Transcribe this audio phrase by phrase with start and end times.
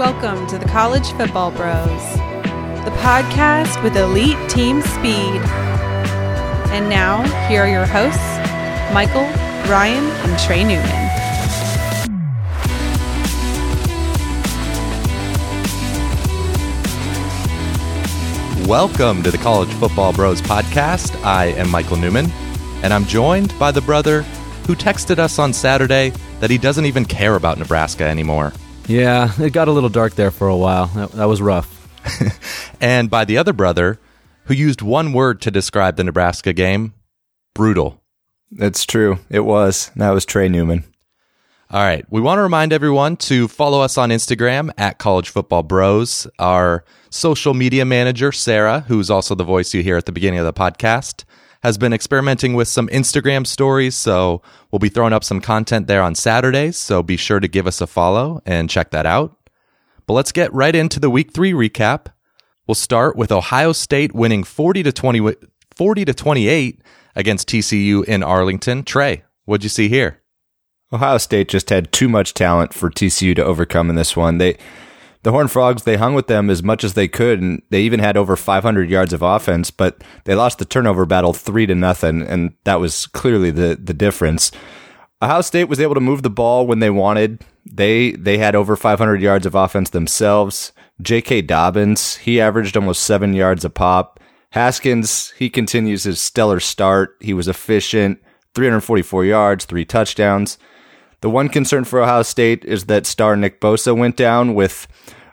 [0.00, 2.14] Welcome to the College Football Bros,
[2.86, 5.42] the podcast with elite team speed.
[6.72, 8.16] And now, here are your hosts,
[8.94, 9.24] Michael,
[9.70, 10.88] Ryan, and Trey Newman.
[18.66, 21.14] Welcome to the College Football Bros podcast.
[21.22, 22.30] I am Michael Newman,
[22.82, 24.22] and I'm joined by the brother
[24.66, 28.54] who texted us on Saturday that he doesn't even care about Nebraska anymore.
[28.90, 30.86] Yeah, it got a little dark there for a while.
[30.86, 31.76] That, that was rough.
[32.80, 34.00] and by the other brother
[34.46, 36.94] who used one word to describe the Nebraska game
[37.54, 38.02] brutal.
[38.50, 39.20] It's true.
[39.28, 39.92] It was.
[39.94, 40.82] That was Trey Newman.
[41.70, 42.04] All right.
[42.10, 46.26] We want to remind everyone to follow us on Instagram at College Football Bros.
[46.40, 50.46] Our social media manager, Sarah, who's also the voice you hear at the beginning of
[50.46, 51.22] the podcast,
[51.62, 53.94] has been experimenting with some Instagram stories.
[53.94, 56.78] So we'll be throwing up some content there on Saturdays.
[56.78, 59.36] So be sure to give us a follow and check that out.
[60.06, 62.06] But let's get right into the week three recap.
[62.66, 65.34] We'll start with Ohio State winning 40 to 20,
[65.74, 66.80] 40 to 28
[67.14, 68.82] against TCU in Arlington.
[68.82, 70.20] Trey, what'd you see here?
[70.92, 74.38] Ohio State just had too much talent for TCU to overcome in this one.
[74.38, 74.56] They
[75.22, 78.00] the Horn Frogs, they hung with them as much as they could, and they even
[78.00, 82.22] had over 500 yards of offense, but they lost the turnover battle three to nothing,
[82.22, 84.50] and that was clearly the the difference.
[85.22, 87.44] Ohio State was able to move the ball when they wanted.
[87.70, 90.72] They they had over 500 yards of offense themselves.
[91.02, 91.42] J.K.
[91.42, 94.20] Dobbins, he averaged almost seven yards a pop.
[94.52, 97.16] Haskins, he continues his stellar start.
[97.20, 98.20] He was efficient,
[98.54, 100.58] 344 yards, three touchdowns.
[101.20, 104.86] The one concern for Ohio State is that star Nick Bosa went down with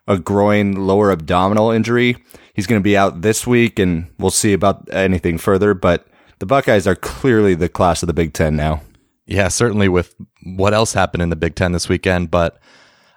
[0.08, 2.18] a groin lower abdominal injury.
[2.54, 5.74] He's going to be out this week, and we'll see about anything further.
[5.74, 6.08] But
[6.40, 8.82] the Buckeyes are clearly the class of the Big Ten now.
[9.26, 12.32] Yeah, certainly with what else happened in the Big Ten this weekend.
[12.32, 12.60] But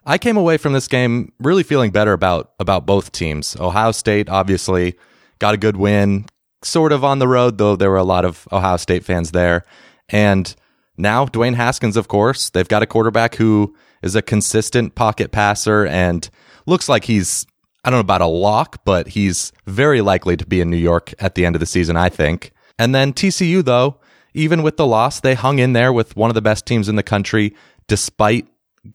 [0.04, 3.56] I came away from this game really feeling better about about both teams.
[3.58, 4.96] Ohio State obviously
[5.38, 6.26] got a good win,
[6.62, 9.64] sort of on the road, though there were a lot of Ohio State fans there.
[10.08, 10.54] And
[10.96, 15.86] now, Dwayne Haskins, of course, they've got a quarterback who is a consistent pocket passer
[15.86, 16.28] and
[16.66, 17.46] looks like he's,
[17.84, 21.14] I don't know about a lock, but he's very likely to be in New York
[21.18, 22.52] at the end of the season, I think.
[22.78, 24.00] And then TCU, though,
[24.34, 26.96] even with the loss, they hung in there with one of the best teams in
[26.96, 27.54] the country,
[27.86, 28.46] despite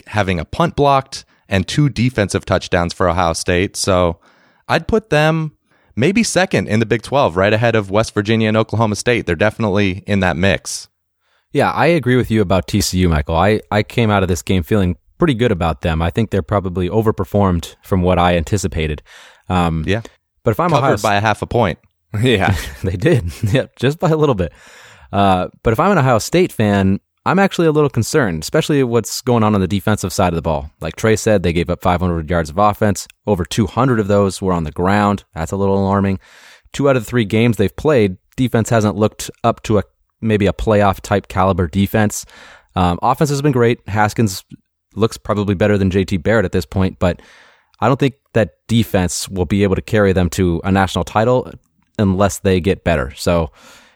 [0.07, 3.75] having a punt blocked and two defensive touchdowns for Ohio State.
[3.75, 4.19] So
[4.67, 5.55] I'd put them
[5.95, 9.25] maybe second in the Big 12, right ahead of West Virginia and Oklahoma State.
[9.25, 10.89] They're definitely in that mix.
[11.55, 13.37] Yeah, I agree with you about TCU, Michael.
[13.37, 16.01] I, I came out of this game feeling pretty good about them.
[16.01, 19.01] I think they're probably overperformed from what I anticipated.
[19.47, 20.01] Um, yeah.
[20.43, 21.79] But if I'm covered Ohio, by a half a point,
[22.21, 23.31] yeah, they did.
[23.53, 24.51] yep, just by a little bit.
[25.13, 29.21] Uh, but if I'm an Ohio State fan, I'm actually a little concerned, especially what's
[29.21, 30.69] going on on the defensive side of the ball.
[30.81, 33.07] Like Trey said, they gave up 500 yards of offense.
[33.27, 35.23] Over 200 of those were on the ground.
[35.33, 36.19] That's a little alarming.
[36.73, 39.83] Two out of the three games they've played, defense hasn't looked up to a
[40.25, 42.25] maybe a playoff type caliber defense.
[42.75, 43.79] Um, offense has been great.
[43.87, 44.43] Haskins
[44.95, 47.21] looks probably better than JT Barrett at this point, but
[47.79, 51.51] I don't think that defense will be able to carry them to a national title
[51.97, 53.13] unless they get better.
[53.15, 53.51] So,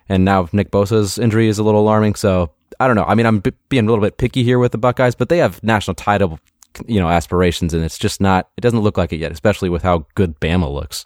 [0.08, 2.16] and now Nick Bosa's injury is a little alarming.
[2.16, 3.06] So I don't know.
[3.06, 5.38] I mean, I'm b- being a little bit picky here with the Buckeyes, but they
[5.40, 6.40] have national title,
[6.88, 8.50] you know, aspirations, and it's just not.
[8.58, 11.06] It doesn't look like it yet, especially with how good Bama looks.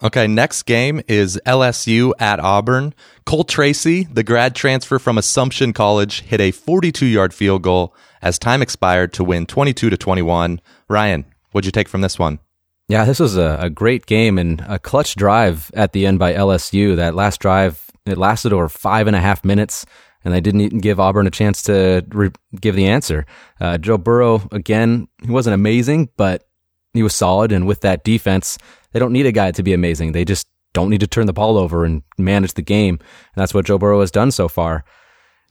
[0.00, 2.94] Okay, next game is LSU at Auburn.
[3.26, 8.38] Cole Tracy, the grad transfer from Assumption College, hit a 42 yard field goal as
[8.38, 10.60] time expired to win 22 to 21.
[10.88, 12.38] Ryan, what'd you take from this one?
[12.86, 16.32] Yeah, this was a, a great game and a clutch drive at the end by
[16.32, 16.94] LSU.
[16.94, 19.84] That last drive, it lasted over five and a half minutes,
[20.24, 22.30] and they didn't even give Auburn a chance to re-
[22.60, 23.26] give the answer.
[23.60, 26.47] Uh, Joe Burrow, again, he wasn't amazing, but
[26.94, 27.52] he was solid.
[27.52, 28.58] And with that defense,
[28.92, 30.12] they don't need a guy to be amazing.
[30.12, 32.94] They just don't need to turn the ball over and manage the game.
[32.94, 34.84] And that's what Joe Burrow has done so far.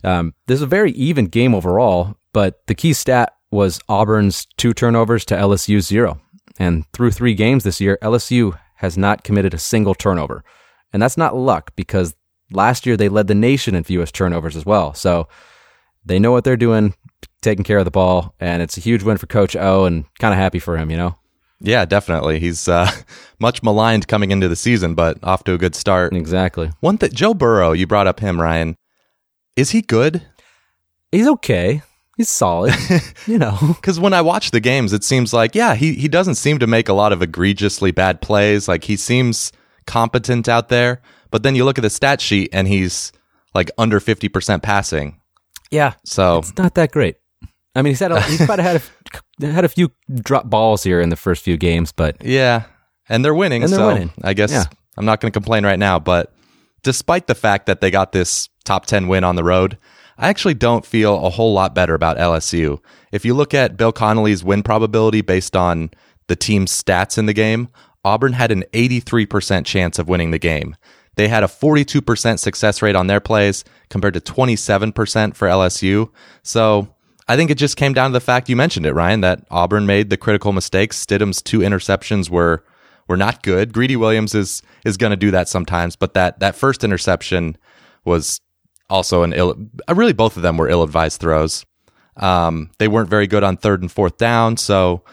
[0.04, 4.74] Um, this is a very even game overall, but the key stat was Auburn's two
[4.74, 6.22] turnovers to LSU zero.
[6.60, 10.44] And through three games this year, LSU has not committed a single turnover.
[10.94, 12.16] And that's not luck because
[12.52, 14.94] last year they led the nation in fewest turnovers as well.
[14.94, 15.28] So
[16.06, 16.94] they know what they're doing,
[17.42, 18.36] taking care of the ball.
[18.40, 20.98] And it's a huge win for Coach O and kind of happy for him, you
[20.98, 21.18] know?
[21.60, 22.40] Yeah, definitely.
[22.40, 22.90] He's uh,
[23.40, 26.14] much maligned coming into the season, but off to a good start.
[26.14, 26.72] Exactly.
[26.80, 28.76] One thing, Joe Burrow, you brought up him, Ryan.
[29.56, 30.22] Is he good?
[31.12, 31.82] He's okay.
[32.16, 32.74] He's solid,
[33.28, 33.58] you know.
[33.68, 36.68] Because when I watch the games, it seems like, yeah, he, he doesn't seem to
[36.68, 38.68] make a lot of egregiously bad plays.
[38.68, 39.52] Like he seems
[39.86, 41.02] competent out there.
[41.30, 43.12] But then you look at the stat sheet and he's
[43.54, 45.22] like under 50% passing.
[45.70, 45.94] Yeah.
[46.06, 47.18] So it's not that great.
[47.78, 48.82] I mean, he's had a, he's probably had
[49.38, 52.64] they had a few drop balls here in the first few games, but Yeah,
[53.08, 53.64] and they're winning.
[53.64, 54.12] And they're so winning.
[54.24, 54.64] I guess Yeah.
[54.98, 56.00] I'm not going to complain right now.
[56.00, 56.34] But
[56.82, 59.78] despite the fact that they got this top 10 win on the road,
[60.18, 62.80] I actually don't feel a whole lot better about LSU.
[63.12, 65.92] If you look at Bill Connolly's win probability based on
[66.28, 67.70] the team's stats in the game,
[68.04, 70.76] Auburn had an 83% chance of winning the game.
[71.16, 76.10] They had a 42% success rate on their plays compared to 27% for LSU.
[76.44, 76.96] So
[77.30, 79.86] I think it just came down to the fact you mentioned it, Ryan, that Auburn
[79.86, 81.04] made the critical mistakes.
[81.06, 82.64] Stidham's two interceptions were
[83.08, 83.74] were not good.
[83.74, 87.58] Greedy Williams is is going to do that sometimes, but that that first interception
[88.06, 88.40] was
[88.90, 89.56] also an ill.
[89.90, 91.66] uh, Really, both of them were ill advised throws.
[92.16, 95.04] Um, they weren't very good on third and fourth down, so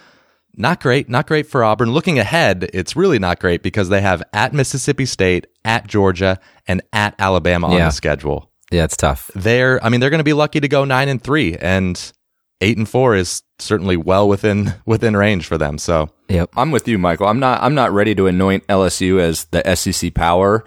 [0.57, 1.09] not great.
[1.09, 1.91] Not great for Auburn.
[1.91, 6.39] Looking ahead, it's really not great because they have at Mississippi State, at Georgia,
[6.69, 7.87] and at Alabama on Yeah.
[7.87, 9.31] the schedule yeah, it's tough.
[9.35, 12.13] they're I mean they're going to be lucky to go 9 and 3 and
[12.61, 15.79] 8 and 4 is certainly well within within range for them.
[15.79, 16.51] So, Yep.
[16.57, 17.27] I'm with you, Michael.
[17.27, 17.63] I'm not.
[17.63, 20.65] I'm not ready to anoint LSU as the SEC power,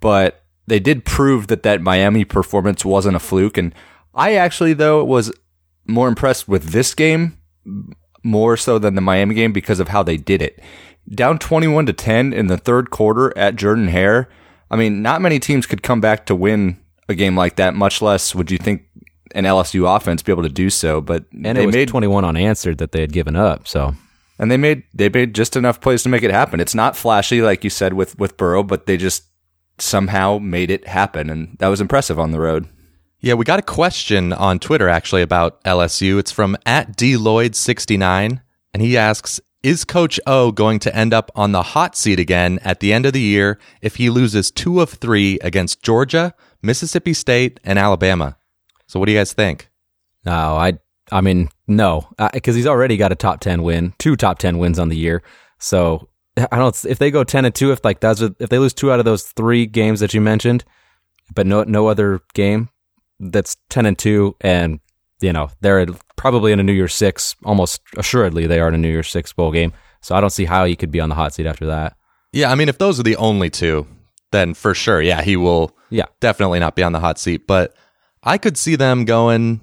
[0.00, 3.56] but they did prove that that Miami performance wasn't a fluke.
[3.56, 3.72] And
[4.14, 5.32] I actually, though, was
[5.86, 7.38] more impressed with this game
[8.24, 10.60] more so than the Miami game because of how they did it.
[11.08, 14.28] Down 21 to 10 in the third quarter at Jordan Hare.
[14.68, 17.74] I mean, not many teams could come back to win a game like that.
[17.74, 18.82] Much less would you think
[19.34, 21.00] an LSU offense be able to do so.
[21.00, 23.68] But And they made 21 unanswered that they had given up.
[23.68, 23.94] So
[24.38, 26.60] and they made they made just enough plays to make it happen.
[26.60, 29.24] It's not flashy like you said with with Burrow, but they just
[29.78, 32.66] somehow made it happen, and that was impressive on the road.
[33.20, 36.18] yeah, we got a question on Twitter actually about LSU.
[36.18, 38.40] It's from at dlloyd69
[38.72, 42.60] and he asks is Coach O going to end up on the hot seat again
[42.62, 46.34] at the end of the year if he loses two of three against Georgia,
[46.66, 48.36] Mississippi State, and Alabama?
[48.86, 49.70] So, what do you guys think?
[50.26, 50.74] no, I
[51.10, 54.58] I mean no, uh, because he's already got a top 10 win, two top 10
[54.58, 55.22] wins on the year.
[55.58, 58.74] So I don't if they go 10 and two, if like that's if they lose
[58.74, 60.64] two out of those three games that you mentioned,
[61.34, 62.68] but no no other game
[63.18, 64.80] that's 10 and two, and
[65.20, 65.86] you know they're
[66.16, 69.32] probably in a New Year's Six, almost assuredly they are in a New Year's Six
[69.32, 69.72] bowl game.
[70.02, 71.96] So I don't see how he could be on the hot seat after that.
[72.32, 73.86] Yeah, I mean, if those are the only two,
[74.30, 76.06] then for sure, yeah, he will Yeah.
[76.20, 77.46] definitely not be on the hot seat.
[77.46, 77.74] But
[78.22, 79.60] I could see them going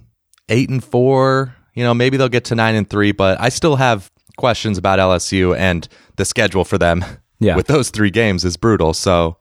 [0.49, 1.55] eight and four.
[1.73, 4.99] You know, maybe they'll get to nine and three, but I still have questions about
[4.99, 5.87] LSU and
[6.17, 7.03] the schedule for them.
[7.39, 7.57] Yeah.
[7.57, 8.93] with those three games is brutal.
[8.93, 9.35] So,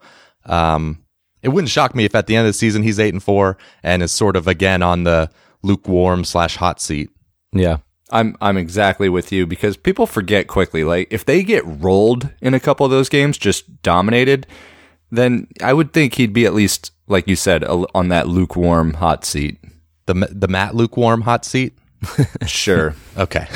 [0.46, 1.04] um,
[1.40, 3.56] it wouldn't shock me if at the end of the season he's eight and four
[3.84, 5.30] and is sort of again on the
[5.62, 7.10] lukewarm slash hot seat.
[7.52, 7.76] Yeah.
[8.10, 10.82] I'm I'm exactly with you because people forget quickly.
[10.82, 14.48] Like if they get rolled in a couple of those games, just dominated,
[15.12, 18.94] then I would think he'd be at least like you said a- on that lukewarm
[18.94, 19.58] hot seat.
[20.06, 21.78] The the Matt lukewarm hot seat.
[22.46, 22.94] Sure.
[23.16, 23.46] Okay.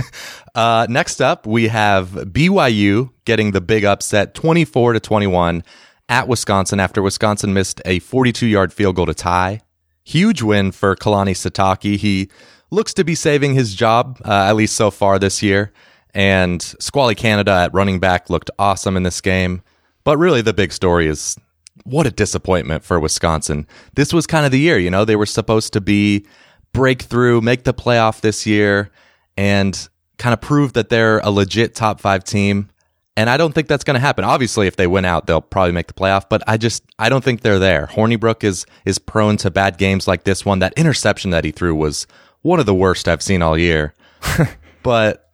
[0.56, 5.62] uh, next up, we have BYU getting the big upset 24 to 21
[6.08, 9.60] at Wisconsin after Wisconsin missed a 42 yard field goal to tie.
[10.04, 11.96] Huge win for Kalani Sitake.
[11.96, 12.28] He
[12.70, 15.72] looks to be saving his job, uh, at least so far this year.
[16.12, 19.62] And Squally Canada at running back looked awesome in this game.
[20.04, 21.36] But really, the big story is
[21.84, 23.66] what a disappointment for Wisconsin.
[23.94, 26.26] This was kind of the year, you know, they were supposed to be
[26.72, 28.90] breakthrough, make the playoff this year,
[29.36, 32.68] and kind of prove that they're a legit top five team.
[33.16, 34.24] And I don't think that's going to happen.
[34.24, 36.24] Obviously, if they win out, they'll probably make the playoff.
[36.30, 37.86] But I just I don't think they're there.
[37.86, 40.60] Hornibrook is is prone to bad games like this one.
[40.60, 42.06] That interception that he threw was
[42.40, 43.94] one of the worst I've seen all year.
[44.82, 45.30] but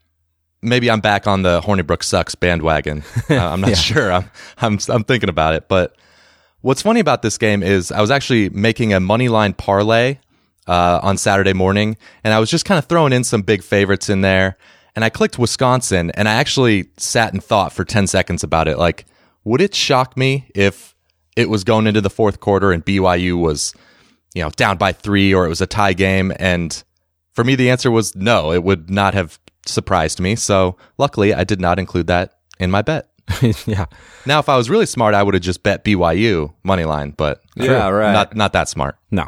[0.62, 3.02] maybe I'm back on the Hornibrook sucks bandwagon.
[3.30, 4.10] Uh, I'm not sure.
[4.10, 5.68] I'm I'm I'm thinking about it.
[5.68, 5.94] But
[6.62, 10.18] what's funny about this game is I was actually making a money line parlay
[10.66, 14.08] uh, on Saturday morning, and I was just kind of throwing in some big favorites
[14.08, 14.56] in there.
[14.96, 18.78] And I clicked Wisconsin, and I actually sat and thought for 10 seconds about it.
[18.78, 19.04] Like,
[19.44, 20.96] would it shock me if
[21.36, 23.74] it was going into the fourth quarter and BYU was,
[24.34, 26.32] you know, down by three or it was a tie game?
[26.38, 26.82] And
[27.34, 29.38] for me, the answer was no, it would not have
[29.68, 30.36] surprised me.
[30.36, 33.08] So luckily, I did not include that in my bet.
[33.66, 33.86] yeah.
[34.26, 37.42] Now, if I was really smart, I would have just bet BYU money line, but
[37.56, 38.12] Yeah, right.
[38.12, 38.96] not not that smart.
[39.10, 39.26] No.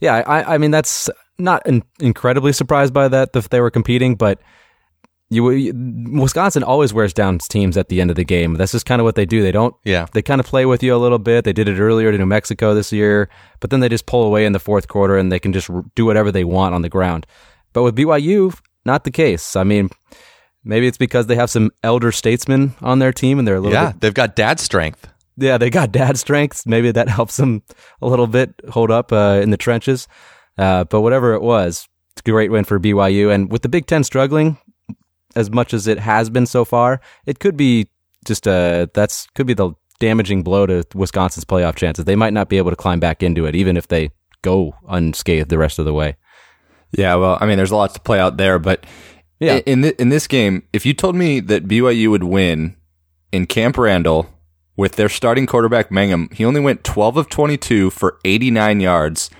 [0.00, 1.08] Yeah, I, I mean that's
[1.38, 4.40] not in, incredibly surprised by that if they were competing, but
[5.30, 5.72] you, you
[6.20, 8.54] Wisconsin always wears down teams at the end of the game.
[8.54, 9.42] That's just kind of what they do.
[9.42, 9.74] They don't.
[9.84, 10.06] Yeah.
[10.12, 11.44] They kind of play with you a little bit.
[11.44, 13.28] They did it earlier to New Mexico this year,
[13.60, 16.04] but then they just pull away in the fourth quarter and they can just do
[16.04, 17.26] whatever they want on the ground.
[17.72, 19.56] But with BYU, not the case.
[19.56, 19.90] I mean,
[20.64, 23.72] maybe it's because they have some elder statesmen on their team and they're a little
[23.72, 25.08] Yeah, bit they've got dad strength.
[25.36, 26.66] yeah, they got dad strengths.
[26.66, 27.62] Maybe that helps them
[28.02, 30.08] a little bit hold up uh, in the trenches.
[30.56, 33.34] Uh, but whatever it was, it's a great win for BYU.
[33.34, 34.56] And with the Big Ten struggling
[35.36, 37.88] as much as it has been so far, it could be
[38.24, 42.04] just a that's could be the damaging blow to Wisconsin's playoff chances.
[42.04, 44.10] They might not be able to climb back into it, even if they
[44.42, 46.16] go unscathed the rest of the way.
[46.96, 48.84] Yeah, well, I mean, there's lots to play out there, but
[49.40, 49.60] Yeah.
[49.66, 52.76] in th- in this game, if you told me that BYU would win
[53.32, 54.28] in Camp Randall
[54.76, 59.30] with their starting quarterback Mangum, he only went 12 of 22 for 89 yards,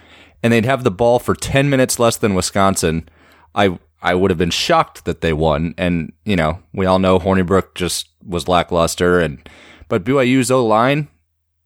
[0.43, 3.09] and they'd have the ball for 10 minutes less than Wisconsin,
[3.55, 5.75] I I would have been shocked that they won.
[5.79, 9.39] And you know, we all know Hornibrook just was lackluster, and
[9.89, 11.09] but BYU's O line.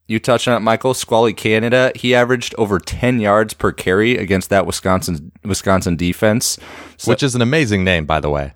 [0.08, 0.94] You touched on it, Michael.
[0.94, 6.58] Squally Canada, he averaged over 10 yards per carry against that Wisconsin Wisconsin defense.
[6.96, 8.54] So which is an amazing name, by the way.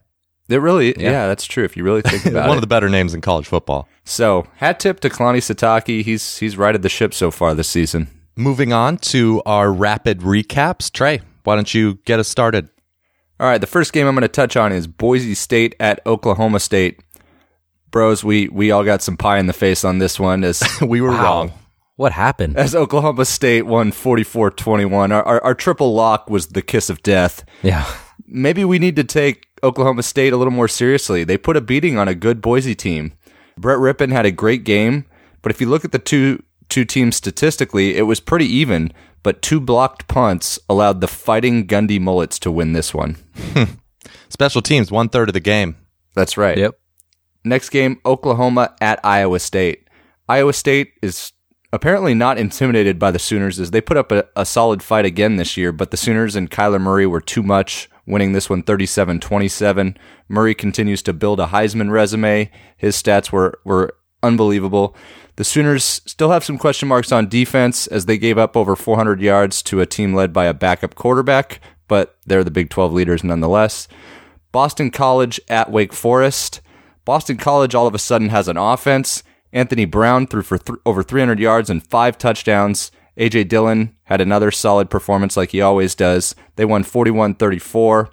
[0.49, 1.27] it really, yeah.
[1.27, 1.63] that's true.
[1.63, 2.49] If you really think about One it.
[2.49, 3.87] One of the better names in college football.
[4.05, 6.03] so, hat tip to Kalani Sitake.
[6.03, 8.09] He's he's righted the ship so far this season.
[8.35, 10.91] Moving on to our rapid recaps.
[10.91, 12.71] Trey, why don't you get us started?
[13.39, 16.61] All right, the first game I'm going to touch on is Boise State at Oklahoma
[16.61, 17.01] State.
[17.93, 21.01] Bros, we we all got some pie in the face on this one as we
[21.01, 21.23] were Wow.
[21.23, 21.53] wrong.
[21.97, 22.57] What happened?
[22.57, 25.13] as Oklahoma State won 44-21.
[25.13, 27.45] Our, our our triple lock was the kiss of death.
[27.63, 27.87] Yeah.
[28.27, 31.23] maybe we need to take Oklahoma State a little more seriously.
[31.23, 33.13] They put a beating on a good Boise team.
[33.59, 35.05] Brett Rypien had a great game,
[35.43, 38.93] but if you look at the two two teams statistically, it was pretty even.
[39.23, 43.17] But two blocked punts allowed the Fighting Gundy Mullets to win this one.
[44.31, 45.77] Special teams, one third of the game.
[46.15, 46.57] That's right.
[46.59, 46.75] Yep.
[47.45, 49.89] Next game, Oklahoma at Iowa State.
[50.29, 51.33] Iowa State is
[51.73, 55.37] apparently not intimidated by the Sooners as they put up a, a solid fight again
[55.37, 59.97] this year, but the Sooners and Kyler Murray were too much, winning this one 37-27.
[60.29, 62.51] Murray continues to build a Heisman resume.
[62.77, 64.95] His stats were, were unbelievable.
[65.37, 69.21] The Sooners still have some question marks on defense as they gave up over 400
[69.21, 73.25] yards to a team led by a backup quarterback, but they're the Big 12 leaders
[73.25, 73.89] nonetheless.
[74.53, 76.61] Boston College at Wake Forest.
[77.05, 79.23] Boston College all of a sudden has an offense.
[79.53, 82.91] Anthony Brown threw for th- over 300 yards and five touchdowns.
[83.19, 86.35] AJ Dillon had another solid performance like he always does.
[86.57, 88.11] They won 41 34.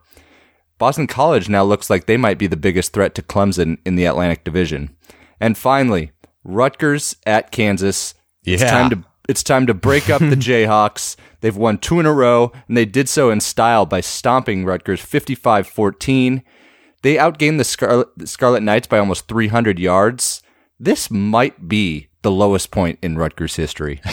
[0.78, 4.06] Boston College now looks like they might be the biggest threat to Clemson in the
[4.06, 4.96] Atlantic Division.
[5.40, 6.12] And finally,
[6.44, 8.14] Rutgers at Kansas.
[8.44, 8.56] Yeah.
[8.56, 11.16] It's time to it's time to break up the Jayhawks.
[11.42, 15.02] They've won two in a row, and they did so in style by stomping Rutgers
[15.02, 16.44] 55 14.
[17.02, 20.42] They outgained the Scarlet, the Scarlet Knights by almost 300 yards.
[20.80, 24.02] This might be the lowest point in Rutgers history.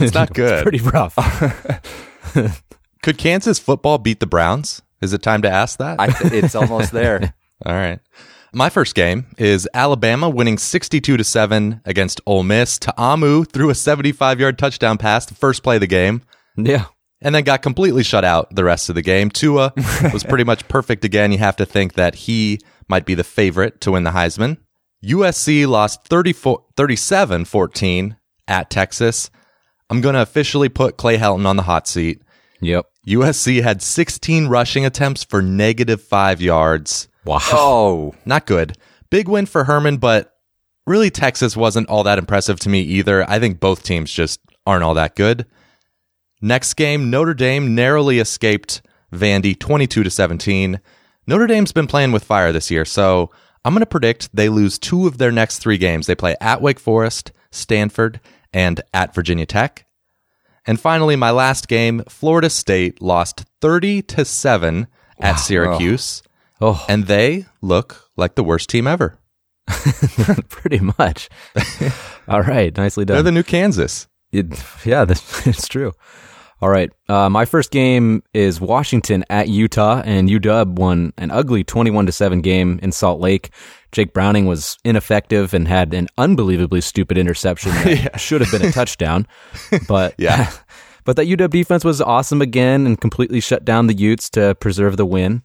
[0.00, 0.62] It's not good.
[0.62, 1.14] Pretty rough.
[3.02, 4.82] Could Kansas football beat the Browns?
[5.00, 6.00] Is it time to ask that?
[6.00, 7.34] I th- it's almost there.
[7.64, 8.00] All right.
[8.52, 12.78] My first game is Alabama winning 62 to 7 against Ole Miss.
[12.78, 16.22] Ta'amu threw a 75-yard touchdown pass the first play of the game
[16.56, 16.86] yeah.
[17.20, 19.30] And then got completely shut out the rest of the game.
[19.30, 19.72] Tua
[20.12, 21.32] was pretty much perfect again.
[21.32, 24.58] You have to think that he might be the favorite to win the Heisman.
[25.04, 29.30] USC lost 34 37-14 at Texas.
[29.90, 32.22] I'm going to officially put Clay Helton on the hot seat.
[32.60, 32.86] Yep.
[33.06, 37.08] USC had 16 rushing attempts for negative 5 yards.
[37.24, 37.38] Wow.
[37.52, 38.76] Oh, Not good.
[39.10, 40.34] Big win for Herman, but
[40.86, 43.28] really Texas wasn't all that impressive to me either.
[43.28, 45.46] I think both teams just aren't all that good.
[46.40, 50.80] Next game, Notre Dame narrowly escaped Vandy 22 to 17.
[51.26, 53.30] Notre Dame's been playing with fire this year, so
[53.64, 56.06] I'm going to predict they lose two of their next 3 games.
[56.06, 58.20] They play at Wake Forest, Stanford,
[58.52, 59.86] and at Virginia Tech.
[60.66, 64.86] And finally, my last game, Florida State lost 30 to 7
[65.20, 66.22] at Syracuse
[66.60, 69.18] Oh, and they look like the worst team ever.
[70.48, 71.28] pretty much.
[72.28, 72.76] All right.
[72.76, 73.16] Nicely done.
[73.16, 74.08] They're the new Kansas.
[74.32, 74.46] It,
[74.84, 75.92] yeah, that's, it's true.
[76.60, 76.90] All right.
[77.08, 82.12] Uh, my first game is Washington at Utah, and UW won an ugly 21 to
[82.12, 83.50] 7 game in Salt Lake.
[83.92, 88.72] Jake Browning was ineffective and had an unbelievably stupid interception that should have been a
[88.80, 89.26] touchdown.
[89.86, 90.50] But Yeah.
[91.04, 94.96] but that UW defense was awesome again and completely shut down the Utes to preserve
[94.96, 95.42] the win.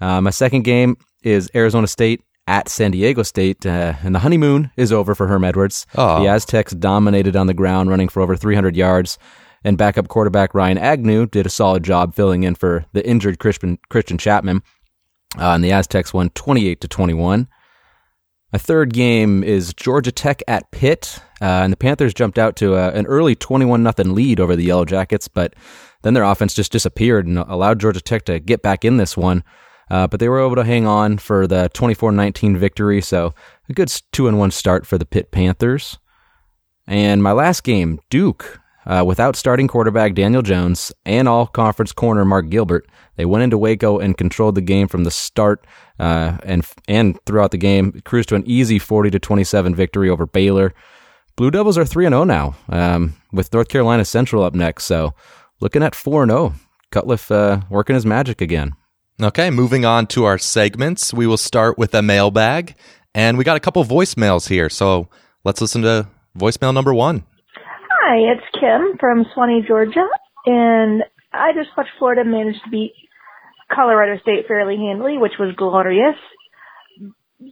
[0.00, 4.72] Uh, my second game is Arizona State at San Diego State, uh, and the honeymoon
[4.76, 5.86] is over for Herm Edwards.
[5.94, 6.20] Aw.
[6.20, 9.18] The Aztecs dominated on the ground, running for over 300 yards,
[9.62, 13.78] and backup quarterback Ryan Agnew did a solid job filling in for the injured Christian,
[13.88, 14.64] Christian Chapman.
[15.38, 17.46] Uh, and the Aztecs won 28 to 21.
[18.52, 22.74] A third game is Georgia Tech at Pitt, uh, and the Panthers jumped out to
[22.74, 25.54] a, an early 21 nothing lead over the Yellow Jackets, but
[26.02, 29.44] then their offense just disappeared and allowed Georgia Tech to get back in this one.
[29.90, 33.34] Uh, but they were able to hang on for the 24-19 victory, so
[33.68, 35.98] a good two and one start for the Pitt Panthers.
[36.86, 42.24] And my last game, Duke, Uh, without starting quarterback Daniel Jones and all conference corner
[42.24, 45.66] Mark Gilbert, they went into Waco and controlled the game from the start
[45.98, 50.26] uh, and and throughout the game, cruised to an easy 40 to 27 victory over
[50.26, 50.72] Baylor.
[51.36, 54.84] Blue Devils are 3 0 now, um, with North Carolina Central up next.
[54.86, 55.12] So
[55.60, 56.54] looking at 4 0.
[56.90, 58.72] Cutcliffe uh, working his magic again.
[59.22, 61.12] Okay, moving on to our segments.
[61.12, 62.74] We will start with a mailbag,
[63.14, 64.70] and we got a couple voicemails here.
[64.70, 65.10] So
[65.44, 66.08] let's listen to
[66.38, 67.24] voicemail number one.
[67.54, 70.06] Hi, it's Kim from Suwanee, Georgia,
[70.46, 71.02] and
[71.34, 72.94] I just watched Florida manage to beat
[73.70, 76.16] Colorado State fairly handily, which was glorious.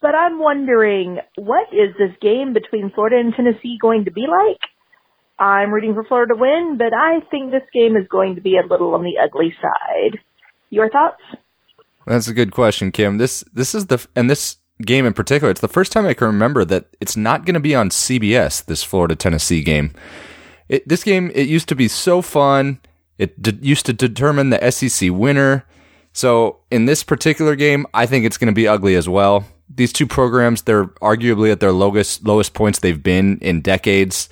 [0.01, 4.61] But I'm wondering, what is this game between Florida and Tennessee going to be like?
[5.39, 8.57] I'm rooting for Florida to win, but I think this game is going to be
[8.57, 10.19] a little on the ugly side.
[10.71, 11.21] Your thoughts?
[12.09, 13.19] That's a good question, Kim.
[13.19, 16.27] This this is the and this game in particular, it's the first time I can
[16.27, 18.65] remember that it's not going to be on CBS.
[18.65, 19.93] This Florida Tennessee game.
[20.69, 22.81] It, this game it used to be so fun.
[23.19, 25.67] It d- used to determine the SEC winner.
[26.15, 29.45] So in this particular game, I think it's going to be ugly as well.
[29.69, 34.31] These two programs, they're arguably at their lowest lowest points they've been in decades.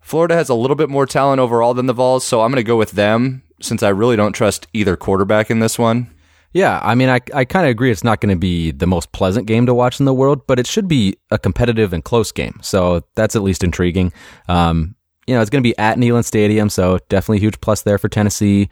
[0.00, 2.62] Florida has a little bit more talent overall than the Vols, so I'm going to
[2.62, 6.14] go with them since I really don't trust either quarterback in this one.
[6.52, 9.12] Yeah, I mean, I, I kind of agree it's not going to be the most
[9.12, 12.32] pleasant game to watch in the world, but it should be a competitive and close
[12.32, 12.58] game.
[12.62, 14.12] So that's at least intriguing.
[14.48, 14.94] Um,
[15.26, 17.98] you know, it's going to be at Neyland Stadium, so definitely a huge plus there
[17.98, 18.70] for Tennessee.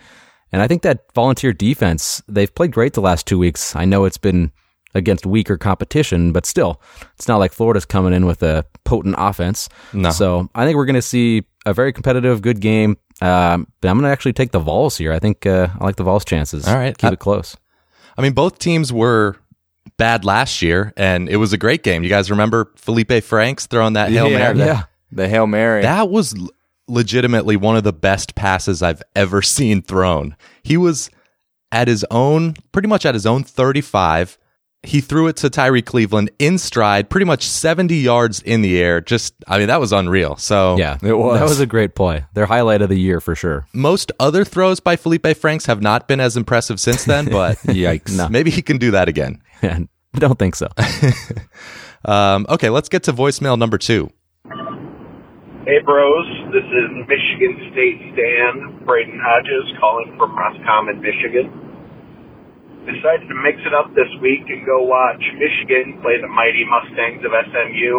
[0.53, 3.77] And I think that volunteer defense, they've played great the last two weeks.
[3.77, 4.53] I know it's been
[4.95, 6.81] against weaker competition, but still,
[7.17, 9.69] it's not like Florida's coming in with a potent offense.
[9.93, 10.11] No.
[10.11, 12.97] So I think we're going to see a very competitive, good game.
[13.21, 15.13] Um, but I'm going to actually take the Vols here.
[15.13, 16.67] I think uh, I like the Vols' chances.
[16.67, 16.97] All right.
[16.97, 17.57] keep I- it close.
[18.17, 19.37] I mean, both teams were
[19.99, 22.03] bad last year, and it was a great game.
[22.03, 24.59] You guys remember Felipe Franks throwing that Hail Yeah, Mary?
[24.59, 24.83] that- Yeah.
[25.13, 25.83] The Hail Mary.
[25.83, 26.35] That was
[26.89, 30.37] legitimately one of the best passes I've ever seen thrown.
[30.63, 31.11] He was
[31.73, 34.39] at his own, pretty much at his own 35.
[34.87, 39.01] He threw it to Tyree Cleveland in stride, pretty much 70 yards in the air.
[39.01, 40.37] Just, I mean, that was unreal.
[40.37, 41.41] So, Yeah, It was.
[41.41, 42.25] That was a great play.
[42.35, 43.67] Their highlight of the year for sure.
[43.73, 48.31] most other throws by Felipe Franks have not been as impressive since then, but Yikes.
[48.31, 49.43] maybe he can do that again.
[49.63, 49.87] I
[50.19, 50.69] don't think so.
[52.07, 54.09] Um, okay, let's get to voicemail number two.
[54.45, 56.27] Hey, bros.
[56.55, 61.51] This is Michigan State Stan Braden Hodges calling from Roscommon, Michigan.
[62.87, 67.19] Decided to mix it up this week and go watch Michigan play the mighty Mustangs
[67.27, 67.93] of SMU.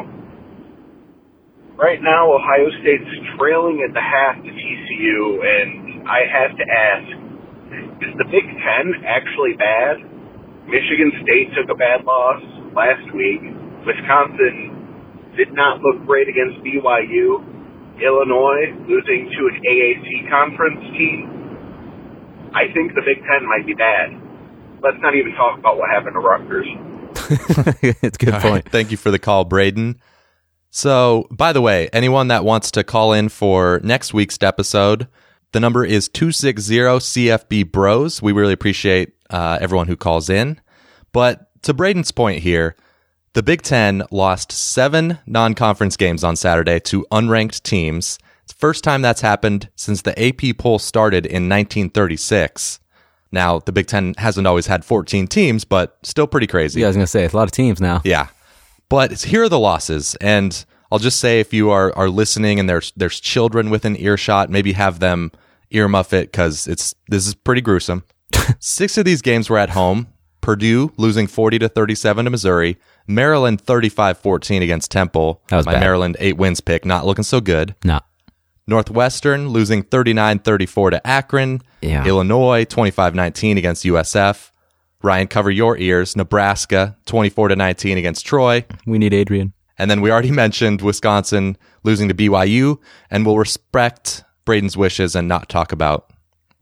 [1.75, 7.07] Right now, Ohio State's trailing at the half to TCU, and I have to ask,
[7.99, 9.99] is the Big Ten actually bad?
[10.71, 13.43] Michigan State took a bad loss last week.
[13.85, 17.43] Wisconsin did not look great against BYU.
[17.99, 22.49] Illinois losing to an AAC conference team.
[22.55, 24.26] I think the Big Ten might be bad.
[24.81, 26.67] Let's not even talk about what happened to Rutgers.
[27.81, 28.65] it's a good All point.
[28.65, 29.99] right, Thank you for the call, Braden.
[30.69, 35.07] So, by the way, anyone that wants to call in for next week's episode,
[35.51, 38.21] the number is 260 CFB Bros.
[38.21, 40.61] We really appreciate uh, everyone who calls in.
[41.11, 42.75] But to Braden's point here,
[43.33, 48.19] the Big Ten lost seven non conference games on Saturday to unranked teams.
[48.43, 52.79] It's the first time that's happened since the AP poll started in 1936.
[53.31, 56.79] Now, the Big Ten hasn't always had 14 teams, but still pretty crazy.
[56.79, 58.01] Yeah, I was gonna say it's a lot of teams now.
[58.03, 58.27] Yeah.
[58.89, 60.15] But here are the losses.
[60.21, 64.49] And I'll just say if you are, are listening and there's there's children within earshot,
[64.49, 65.31] maybe have them
[65.71, 68.03] earmuff it because it's this is pretty gruesome.
[68.59, 70.07] Six of these games were at home.
[70.39, 72.77] Purdue losing 40 to 37 to Missouri.
[73.05, 75.41] Maryland 35-14 against Temple.
[75.49, 75.81] That was My bad.
[75.81, 77.75] Maryland eight wins pick, not looking so good.
[77.83, 77.99] No.
[78.67, 81.61] Northwestern losing 39-34 to Akron.
[81.81, 82.05] Yeah.
[82.05, 84.51] Illinois 25-19 against USF.
[85.01, 86.15] Ryan, cover your ears.
[86.15, 88.65] Nebraska 24 to 19 against Troy.
[88.85, 89.53] We need Adrian.
[89.77, 95.27] And then we already mentioned Wisconsin losing to BYU, and we'll respect Braden's wishes and
[95.27, 96.11] not talk about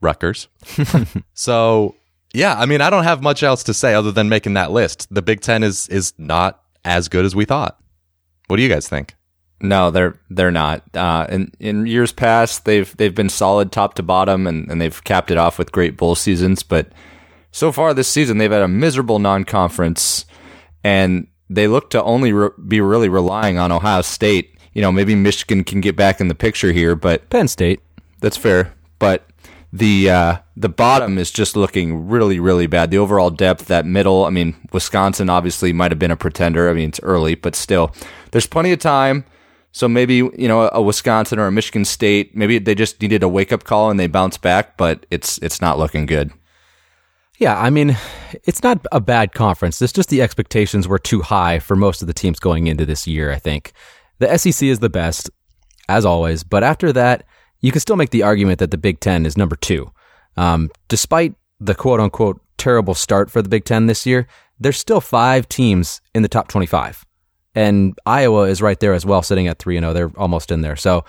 [0.00, 0.48] Rutgers.
[1.34, 1.96] so,
[2.32, 5.12] yeah, I mean, I don't have much else to say other than making that list.
[5.12, 7.80] The Big Ten is is not as good as we thought.
[8.46, 9.15] What do you guys think?
[9.60, 10.82] No, they're they're not.
[10.94, 15.02] Uh, in in years past, they've they've been solid top to bottom, and, and they've
[15.04, 16.62] capped it off with great bowl seasons.
[16.62, 16.88] But
[17.52, 20.26] so far this season, they've had a miserable non-conference,
[20.84, 24.58] and they look to only re- be really relying on Ohio State.
[24.74, 27.80] You know, maybe Michigan can get back in the picture here, but Penn State.
[28.20, 28.74] that's fair.
[28.98, 29.26] But
[29.72, 32.90] the uh, the bottom is just looking really, really bad.
[32.90, 34.26] The overall depth, that middle.
[34.26, 36.68] I mean, Wisconsin obviously might have been a pretender.
[36.68, 37.94] I mean, it's early, but still,
[38.32, 39.24] there's plenty of time.
[39.76, 43.28] So maybe, you know, a Wisconsin or a Michigan State, maybe they just needed a
[43.28, 46.32] wake up call and they bounce back, but it's it's not looking good.
[47.38, 47.98] Yeah, I mean,
[48.44, 49.82] it's not a bad conference.
[49.82, 53.06] It's just the expectations were too high for most of the teams going into this
[53.06, 53.74] year, I think.
[54.18, 55.28] The SEC is the best,
[55.90, 57.26] as always, but after that,
[57.60, 59.92] you can still make the argument that the Big Ten is number two.
[60.38, 64.26] Um, despite the quote unquote terrible start for the Big Ten this year,
[64.58, 67.05] there's still five teams in the top 25.
[67.56, 69.92] And Iowa is right there as well, sitting at 3 and 0.
[69.94, 70.76] They're almost in there.
[70.76, 71.04] So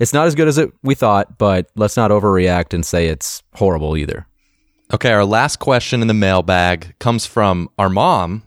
[0.00, 3.42] it's not as good as it, we thought, but let's not overreact and say it's
[3.54, 4.26] horrible either.
[4.92, 8.42] Okay, our last question in the mailbag comes from our mom,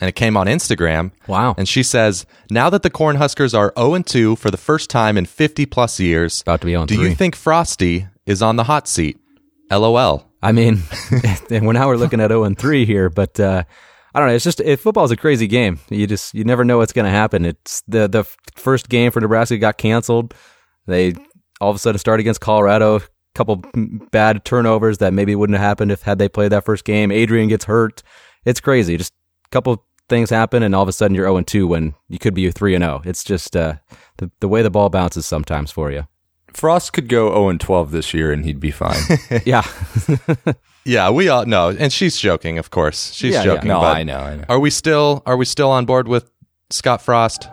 [0.00, 1.12] and it came on Instagram.
[1.28, 1.54] Wow.
[1.56, 5.16] And she says, Now that the Cornhuskers are 0 and 2 for the first time
[5.16, 7.10] in 50 plus years, About to be on do three.
[7.10, 9.18] you think Frosty is on the hot seat?
[9.70, 10.26] LOL.
[10.42, 10.82] I mean,
[11.50, 13.62] and we're now we're looking at 0 and 3 here, but uh,
[14.14, 14.34] I don't know.
[14.34, 15.80] It's just it, football's a crazy game.
[15.88, 17.44] You just you never know what's going to happen.
[17.44, 20.34] It's the the first game for Nebraska got canceled.
[20.86, 21.14] They
[21.60, 22.96] all of a sudden start against Colorado.
[22.96, 23.02] A
[23.34, 23.62] couple
[24.10, 27.10] bad turnovers that maybe wouldn't have happened if had they played that first game.
[27.10, 28.02] Adrian gets hurt.
[28.44, 28.96] It's crazy.
[28.96, 29.14] Just
[29.46, 32.18] a couple things happen, and all of a sudden you're 0 and 2 when you
[32.18, 33.02] could be 3 and 0.
[33.04, 33.76] It's just uh,
[34.18, 36.06] the the way the ball bounces sometimes for you.
[36.52, 39.00] Frost could go 0 and 12 this year and he'd be fine.
[39.46, 39.66] Yeah.
[40.84, 43.12] Yeah, we all know, and she's joking, of course.
[43.12, 43.44] She's Yeah, yeah.
[43.44, 43.68] joking.
[43.68, 44.44] no, but I know, I know.
[44.48, 46.30] Are we still are we still on board with
[46.70, 47.48] Scott Frost?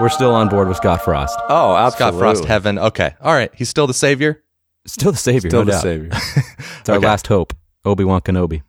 [0.00, 1.36] We're still on board with Scott Frost.
[1.48, 1.90] Oh, absolutely.
[1.96, 2.78] Scott Frost heaven.
[2.78, 3.14] Okay.
[3.20, 3.50] All right.
[3.52, 4.44] He's still the savior.
[4.86, 5.50] Still the savior.
[5.50, 5.82] Still no the doubt.
[5.82, 6.10] savior.
[6.80, 7.06] It's our Okay.
[7.06, 7.52] last hope.
[7.84, 8.62] Obi Wan Kenobi.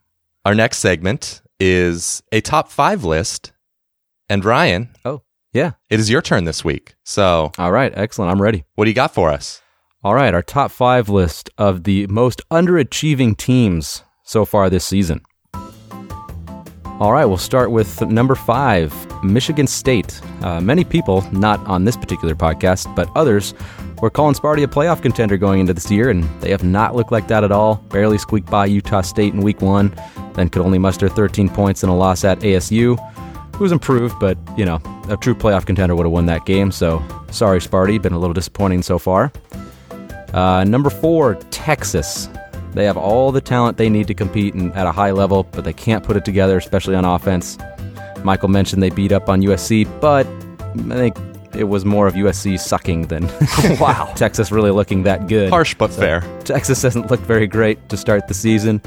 [0.43, 3.51] Our next segment is a top five list.
[4.27, 5.21] And Ryan, Oh,
[5.53, 5.73] yeah.
[5.91, 6.95] it is your turn this week.
[7.05, 7.93] So All right.
[7.95, 8.31] Excellent.
[8.31, 8.63] I'm ready.
[8.73, 9.61] what do you got for us?
[10.01, 10.33] All right.
[10.33, 15.21] Our top five list of the most underachieving teams so far this season.
[15.53, 17.25] All right.
[17.25, 18.93] We'll start with number five,
[19.25, 20.21] Michigan State.
[20.41, 23.53] Uh, many people, not on this particular podcast, but others,
[24.01, 27.11] were calling Sparty a playoff contender going into this year, and they have not looked
[27.11, 27.75] like that at all.
[27.89, 29.93] Barely squeaked by Utah State in week one,
[30.35, 32.97] then could only muster 13 points in a loss at ASU.
[33.53, 36.71] It was improved, but, you know, a true playoff contender would have won that game.
[36.71, 38.01] So sorry, Sparty.
[38.01, 39.33] Been a little disappointing so far.
[40.33, 42.29] Uh, number four, Texas.
[42.73, 45.63] They have all the talent they need to compete in, at a high level, but
[45.63, 47.57] they can't put it together, especially on offense.
[48.23, 50.27] Michael mentioned they beat up on USC, but
[50.91, 51.17] I think
[51.55, 53.27] it was more of USC sucking than
[53.79, 55.49] wow Texas really looking that good.
[55.49, 56.21] Harsh but fair.
[56.43, 58.81] Texas hasn't looked very great to start the season.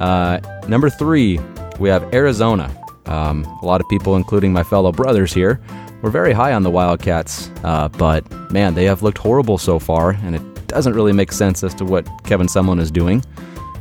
[0.00, 1.40] Uh, number three,
[1.78, 2.70] we have Arizona.
[3.06, 5.60] Um, a lot of people, including my fellow brothers here,
[6.02, 10.10] were very high on the Wildcats, uh, but man, they have looked horrible so far,
[10.10, 13.22] and it doesn't really make sense as to what Kevin Sumlin is doing.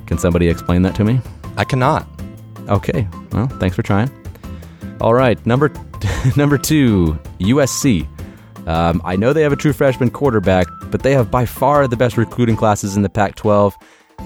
[0.06, 1.20] Can somebody explain that to me?
[1.58, 2.08] I cannot.
[2.70, 4.10] Okay, well, thanks for trying.
[5.02, 5.72] All right, number
[6.36, 8.08] number two, USC.
[8.68, 11.98] Um, I know they have a true freshman quarterback, but they have by far the
[11.98, 13.74] best recruiting classes in the Pac-12,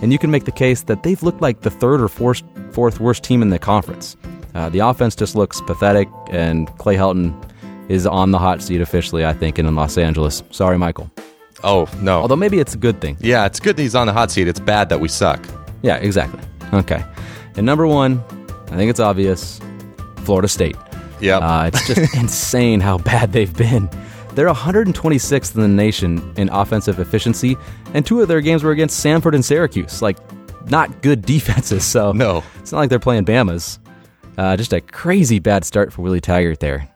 [0.02, 2.42] and you can make the case that they've looked like the third or fourth,
[2.72, 4.16] fourth worst team in the conference.
[4.56, 7.34] Uh, the offense just looks pathetic, and Clay Helton
[7.90, 10.44] is on the hot seat officially, I think, in Los Angeles.
[10.52, 11.12] Sorry, Michael.
[11.64, 12.22] Oh no.
[12.22, 13.18] Although maybe it's a good thing.
[13.20, 14.48] yeah, it's good that he's on the hot seat.
[14.48, 15.44] It's bad that we suck.
[15.82, 16.42] Yeah, exactly.
[16.74, 17.04] Okay.
[17.56, 18.24] And number one,
[18.72, 19.60] I think it's obvious
[20.24, 20.76] Florida State.
[21.20, 21.38] Yeah.
[21.40, 23.90] Uh, it's just insane how bad they've been.
[24.36, 27.58] They're 126th in the nation in offensive efficiency,
[27.94, 30.02] and two of their games were against Samford and Syracuse.
[30.02, 30.18] Like,
[30.70, 32.44] not good defenses, so No.
[32.60, 33.80] it's not like they're playing Bama's.
[34.38, 36.89] Uh, just a crazy bad start for Willie Taggart there.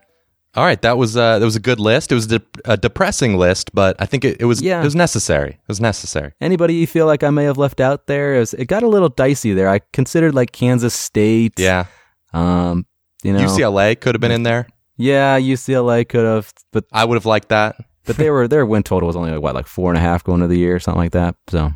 [0.55, 2.11] All right, that was uh, that was a good list.
[2.11, 4.81] It was de- a depressing list, but I think it, it was Yeah.
[4.81, 5.49] it was necessary.
[5.51, 6.33] It was necessary.
[6.39, 8.35] Anybody you feel like I may have left out there?
[8.35, 9.67] It, was, it got a little dicey there.
[9.67, 11.53] I considered like Kansas State.
[11.59, 11.85] Yeah,
[12.33, 12.85] Um,
[13.23, 14.67] you know, UCLA could have been in there.
[14.97, 17.75] Yeah, UCLA could have, but I would have liked that.
[18.05, 20.23] but they were their win total was only like what like four and a half
[20.23, 21.35] going into the year, or something like that.
[21.49, 21.71] So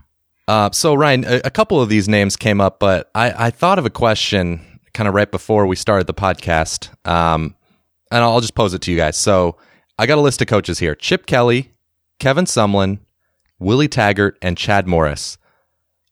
[0.48, 3.80] Uh, so Ryan, a, a couple of these names came up, but I, I thought
[3.80, 4.62] of a question
[4.94, 7.56] kind of right before we started the podcast, um,
[8.12, 9.18] and I'll just pose it to you guys.
[9.18, 9.58] So
[9.98, 11.74] I got a list of coaches here: Chip Kelly,
[12.20, 13.00] Kevin Sumlin,
[13.60, 15.38] Willie Taggart, and Chad Morris.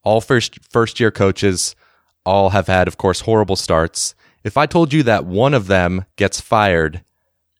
[0.02, 1.74] All first first year coaches.
[2.24, 4.14] All have had, of course, horrible starts.
[4.42, 7.04] If I told you that one of them gets fired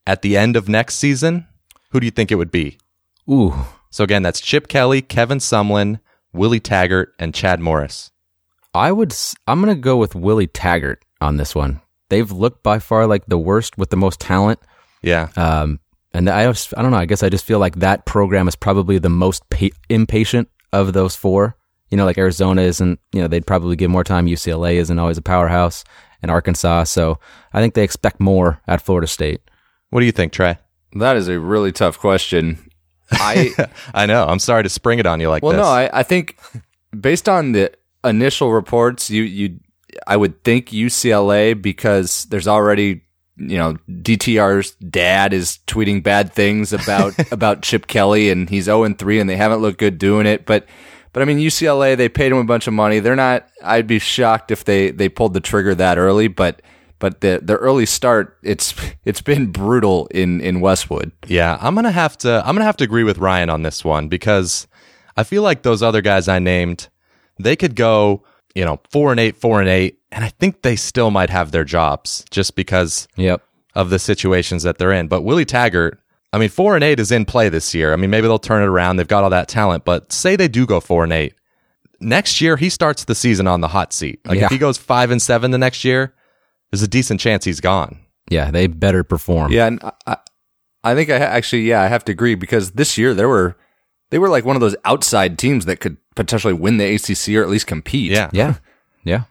[0.06, 1.46] at the end of next season,
[1.90, 2.78] who do you think it would be?
[3.30, 3.54] ooh,
[3.90, 6.00] So again, that's Chip Kelly, Kevin Sumlin,
[6.32, 8.10] Willie Taggart, and Chad Morris.
[8.74, 9.14] I would
[9.46, 11.80] I'm gonna go with Willie Taggart on this one.
[12.08, 14.60] They've looked by far like the worst with the most talent.
[15.02, 15.28] Yeah.
[15.36, 15.80] Um,
[16.12, 16.96] and I just, I don't know.
[16.96, 20.92] I guess I just feel like that program is probably the most pa- impatient of
[20.92, 21.56] those four.
[21.90, 22.98] You know, like Arizona isn't.
[23.12, 24.26] You know, they'd probably give more time.
[24.26, 25.84] UCLA isn't always a powerhouse,
[26.22, 26.84] and Arkansas.
[26.84, 27.18] So
[27.52, 29.40] I think they expect more at Florida State.
[29.90, 30.58] What do you think, Trey?
[30.94, 32.70] That is a really tough question.
[33.12, 33.52] I
[33.94, 34.26] I know.
[34.26, 35.48] I'm sorry to spring it on you like this.
[35.48, 35.62] well, this.
[35.62, 36.38] no, I, I think
[36.98, 37.72] based on the
[38.04, 39.60] initial reports, you you
[40.06, 43.02] I would think UCLA because there's already
[43.36, 48.84] you know DTR's dad is tweeting bad things about about Chip Kelly and he's 0
[48.84, 50.66] and 3 and they haven't looked good doing it, but
[51.12, 52.98] but I mean UCLA they paid him a bunch of money.
[52.98, 53.48] They're not.
[53.62, 56.62] I'd be shocked if they they pulled the trigger that early, but.
[56.98, 61.12] But the the early start, it's it's been brutal in, in Westwood.
[61.26, 62.38] Yeah, I'm gonna have to.
[62.38, 64.66] I'm gonna have to agree with Ryan on this one because
[65.16, 66.88] I feel like those other guys I named,
[67.38, 68.24] they could go,
[68.56, 71.50] you know, four and eight, four and eight, and I think they still might have
[71.52, 73.42] their jobs just because Yep.
[73.74, 75.08] of the situations that they're in.
[75.08, 76.00] But Willie Taggart,
[76.32, 77.92] I mean, four and eight is in play this year.
[77.92, 78.96] I mean, maybe they'll turn it around.
[78.96, 81.34] They've got all that talent, but say they do go four and eight.
[82.00, 84.20] Next year, he starts the season on the hot seat.
[84.26, 84.46] Like Yeah.
[84.46, 86.14] if he goes five and seven the next year,
[86.70, 87.98] there's a decent chance he's gone.
[88.30, 89.52] Yeah, they better perform.
[89.52, 90.16] Yeah, and I- I,
[90.84, 93.56] I think I actually, yeah, I have to agree because this year there were,
[94.10, 97.42] they were like one of those outside teams that could potentially win the ACC or
[97.42, 98.10] at least compete.
[98.10, 98.30] Yeah.
[98.32, 98.54] Yeah.
[99.04, 99.24] Yeah.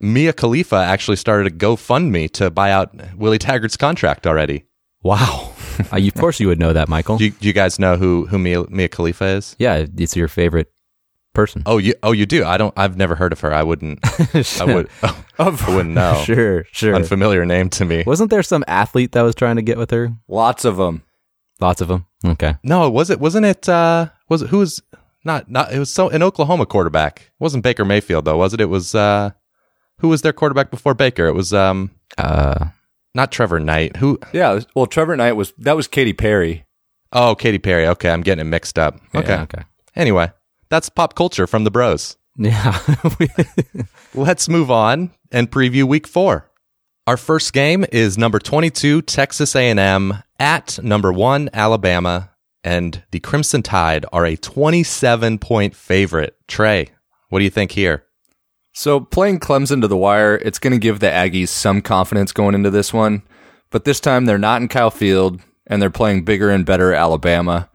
[0.00, 4.64] Mia Khalifa actually started a GoFundMe to buy out Willie Taggart's contract already.
[5.02, 5.52] Wow.
[5.92, 7.16] uh, you, of course you would know that, Michael.
[7.16, 9.56] Do you, do you guys know who who Mia, Mia Khalifa is?
[9.58, 10.72] yeah, it's your favorite
[11.36, 11.62] person.
[11.66, 12.44] Oh, you oh you do.
[12.44, 12.74] I don't.
[12.76, 13.54] I've never heard of her.
[13.54, 14.00] I wouldn't.
[14.60, 14.88] I would.
[15.04, 16.22] Oh, I wouldn't know.
[16.24, 16.96] Sure, sure.
[16.96, 18.02] Unfamiliar name to me.
[18.04, 20.12] Wasn't there some athlete that was trying to get with her?
[20.26, 21.02] lots of them.
[21.60, 22.06] Lots of them.
[22.24, 22.56] Okay.
[22.62, 23.20] No, was it?
[23.20, 23.68] Wasn't it?
[23.68, 24.48] Uh, was it?
[24.48, 24.82] Who was?
[25.24, 25.50] Not.
[25.50, 25.72] Not.
[25.72, 27.20] It was so an Oklahoma quarterback.
[27.20, 28.60] It wasn't Baker Mayfield though, was it?
[28.60, 28.94] It was.
[28.94, 29.30] Uh,
[30.00, 31.26] who was their quarterback before Baker?
[31.26, 31.52] It was.
[31.54, 32.66] Um, Uh,
[33.14, 33.96] not Trevor Knight.
[33.96, 34.18] Who?
[34.34, 36.66] Yeah, well, Trevor Knight was that was Katy Perry.
[37.12, 37.86] Oh, Katy Perry.
[37.86, 39.00] Okay, I'm getting it mixed up.
[39.14, 39.28] Okay.
[39.32, 39.62] yeah, okay.
[39.94, 40.30] Anyway,
[40.68, 42.18] that's pop culture from the Bros.
[42.36, 42.78] Yeah.
[44.14, 46.50] Let's move on and preview week 4.
[47.06, 52.30] Our first game is number 22 Texas A&M at number 1 Alabama
[52.62, 56.36] and the Crimson Tide are a 27 point favorite.
[56.48, 56.88] Trey,
[57.28, 58.04] what do you think here?
[58.72, 62.54] So playing Clemson to the wire, it's going to give the Aggies some confidence going
[62.54, 63.22] into this one.
[63.70, 67.70] But this time they're not in Kyle Field and they're playing bigger and better Alabama.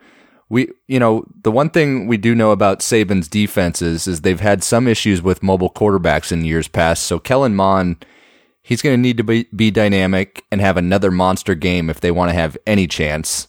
[0.50, 4.64] We, you know, the one thing we do know about Saban's defenses is they've had
[4.64, 7.04] some issues with mobile quarterbacks in years past.
[7.04, 8.06] So Kellen Mond,
[8.62, 12.12] he's going to need to be, be dynamic and have another monster game if they
[12.12, 13.48] want to have any chance.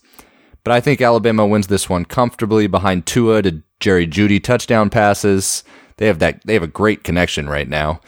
[0.64, 5.64] But I think Alabama wins this one comfortably behind Tua to Jerry Jeudy touchdown passes.
[5.96, 6.44] They have that.
[6.46, 8.00] They have a great connection right now.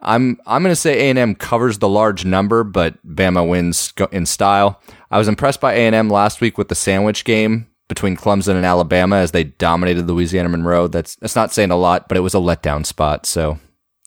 [0.00, 3.92] I'm I'm going to say A and M covers the large number, but Bama wins
[4.12, 4.80] in style.
[5.10, 8.54] I was impressed by A and M last week with the sandwich game between Clemson
[8.54, 10.88] and Alabama as they dominated Louisiana Monroe.
[10.88, 13.26] That's that's not saying a lot, but it was a letdown spot.
[13.26, 13.58] So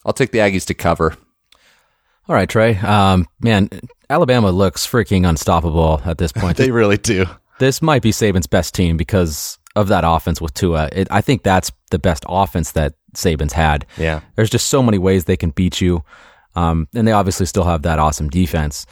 [0.03, 1.15] I'll take the Aggies to cover.
[2.29, 2.77] All right, Trey.
[2.77, 3.69] Um, man,
[4.09, 6.57] Alabama looks freaking unstoppable at this point.
[6.63, 7.25] They really do.
[7.59, 10.89] this might be Saban's best team because of that offense with Tua.
[10.91, 13.85] It, I think that's the best offense that Saban's had.
[13.97, 14.21] Yeah.
[14.35, 16.03] There's just so many ways they can beat you.
[16.55, 18.85] Um, and they obviously still have that awesome defense.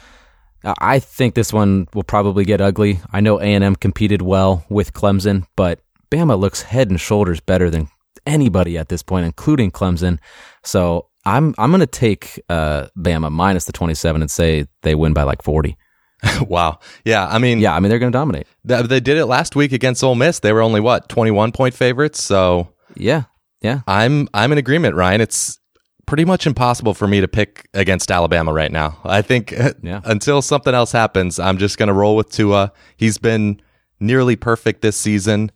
[0.64, 3.00] I think this one will probably get ugly.
[3.12, 7.88] I know A&M competed well with Clemson, but Bama looks head and shoulders better than
[8.26, 10.18] anybody at this point, including Clemson.
[10.62, 15.12] So I'm I'm going to take uh, Bama minus the 27 and say they win
[15.12, 15.76] by like 40.
[16.46, 16.78] wow.
[17.04, 17.26] Yeah.
[17.26, 18.46] I mean, Yeah, I mean they're going to dominate.
[18.66, 20.38] th- they did it last week against Ole Miss.
[20.40, 22.22] They were only what 21 point favorites.
[22.22, 23.24] So Yeah,
[23.60, 23.80] yeah.
[23.86, 25.20] I'm I'm in agreement, Ryan.
[25.20, 25.58] It's
[26.06, 28.98] pretty much impossible for me to pick against Alabama right now.
[29.04, 30.00] I think Yeah.
[30.04, 32.72] until something else happens, I'm just going to roll with Tua.
[32.96, 33.60] He's been
[34.00, 35.50] nearly perfect this season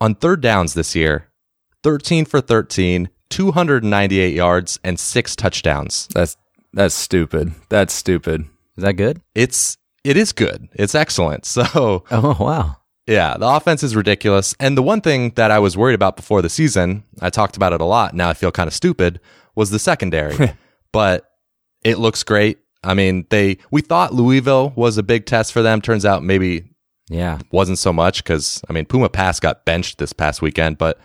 [0.00, 1.28] on third downs this year.
[1.82, 6.08] 13 for 13, 298 yards and 6 touchdowns.
[6.14, 6.36] That's
[6.72, 7.52] that's stupid.
[7.68, 8.42] That's stupid.
[8.76, 9.20] Is that good?
[9.34, 10.68] It's it is good.
[10.74, 11.44] It's excellent.
[11.46, 12.76] So, Oh wow.
[13.06, 14.54] Yeah, the offense is ridiculous.
[14.60, 17.72] And the one thing that I was worried about before the season, I talked about
[17.72, 18.14] it a lot.
[18.14, 19.18] Now I feel kind of stupid,
[19.56, 20.52] was the secondary.
[20.92, 21.28] but
[21.82, 22.58] it looks great.
[22.84, 25.80] I mean, they we thought Louisville was a big test for them.
[25.80, 26.64] Turns out maybe
[27.08, 27.38] Yeah.
[27.50, 30.98] wasn't so much because I mean Puma Pass got benched this past weekend, but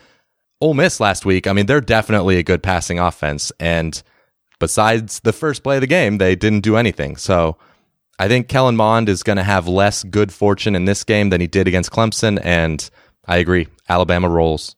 [0.66, 3.52] Ole Miss last week, I mean they're definitely a good passing offense.
[3.60, 4.02] And
[4.60, 7.18] besides the first play of the game, they didn't do anything.
[7.18, 7.58] So
[8.18, 11.42] I think Kellen Mond is going to have less good fortune in this game than
[11.42, 12.90] he did against Clemson, and
[13.28, 13.68] I agree.
[13.90, 14.76] Alabama rolls.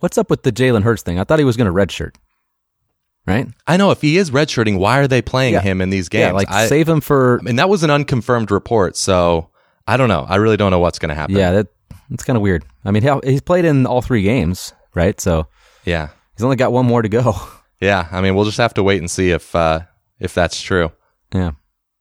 [0.00, 1.18] What's up with the Jalen Hurts thing?
[1.18, 2.16] I thought he was going to redshirt.
[3.26, 3.46] Right?
[3.66, 5.60] I know if he is redshirting, why are they playing Yeah.
[5.60, 6.28] him in these games?
[6.28, 7.38] Yeah, like I, save him for.
[7.40, 9.50] I mean, that was an unconfirmed report, so
[9.86, 10.26] I don't know.
[10.28, 11.36] I really don't know what's going to happen.
[11.36, 11.68] Yeah, that
[12.08, 12.64] that's kind of weird.
[12.84, 15.20] I mean, he's played in all three games, right?
[15.20, 15.46] So
[15.84, 17.34] yeah, he's only got one more to go.
[17.80, 18.08] yeah.
[18.10, 19.80] I mean, we'll just have to wait and see if uh,
[20.18, 20.92] if that's true.
[21.34, 21.52] Yeah.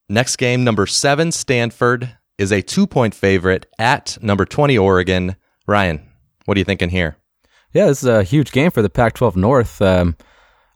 [0.07, 5.35] Next game, number seven, Stanford is a two point favorite at number 20 Oregon.
[5.67, 6.01] Ryan,
[6.45, 7.17] what are you thinking here?
[7.73, 9.81] Yeah, this is a huge game for the Pac 12 North.
[9.81, 10.15] Um,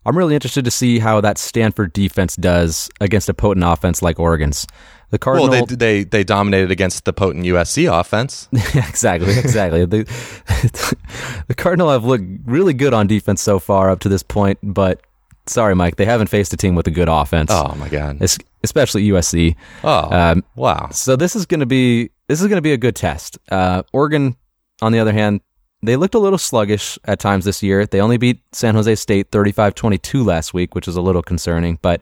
[0.05, 4.19] I'm really interested to see how that Stanford defense does against a potent offense like
[4.19, 4.67] Oregon's.
[5.13, 8.49] The Cardinal, well, they, they they dominated against the potent USC offense.
[8.73, 9.85] exactly, exactly.
[9.85, 10.05] the,
[11.47, 15.01] the Cardinal have looked really good on defense so far up to this point, but
[15.45, 17.51] sorry, Mike, they haven't faced a team with a good offense.
[17.53, 19.55] Oh my god, it's, especially USC.
[19.83, 20.89] Oh um, wow.
[20.89, 23.37] So this is going to be this is going to be a good test.
[23.51, 24.35] Uh, Oregon,
[24.81, 25.41] on the other hand,
[25.83, 27.85] they looked a little sluggish at times this year.
[27.85, 32.01] They only beat San Jose State 35-22 last week, which is a little concerning, but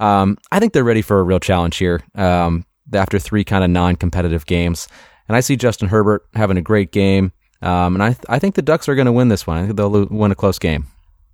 [0.00, 3.70] um, I think they're ready for a real challenge here um, after three kind of
[3.70, 4.88] non-competitive games.
[5.28, 7.32] And I see Justin Herbert having a great game.
[7.62, 9.56] Um, and I, th- I think the Ducks are going to win this one.
[9.56, 10.86] I think they'll lo- win a close game.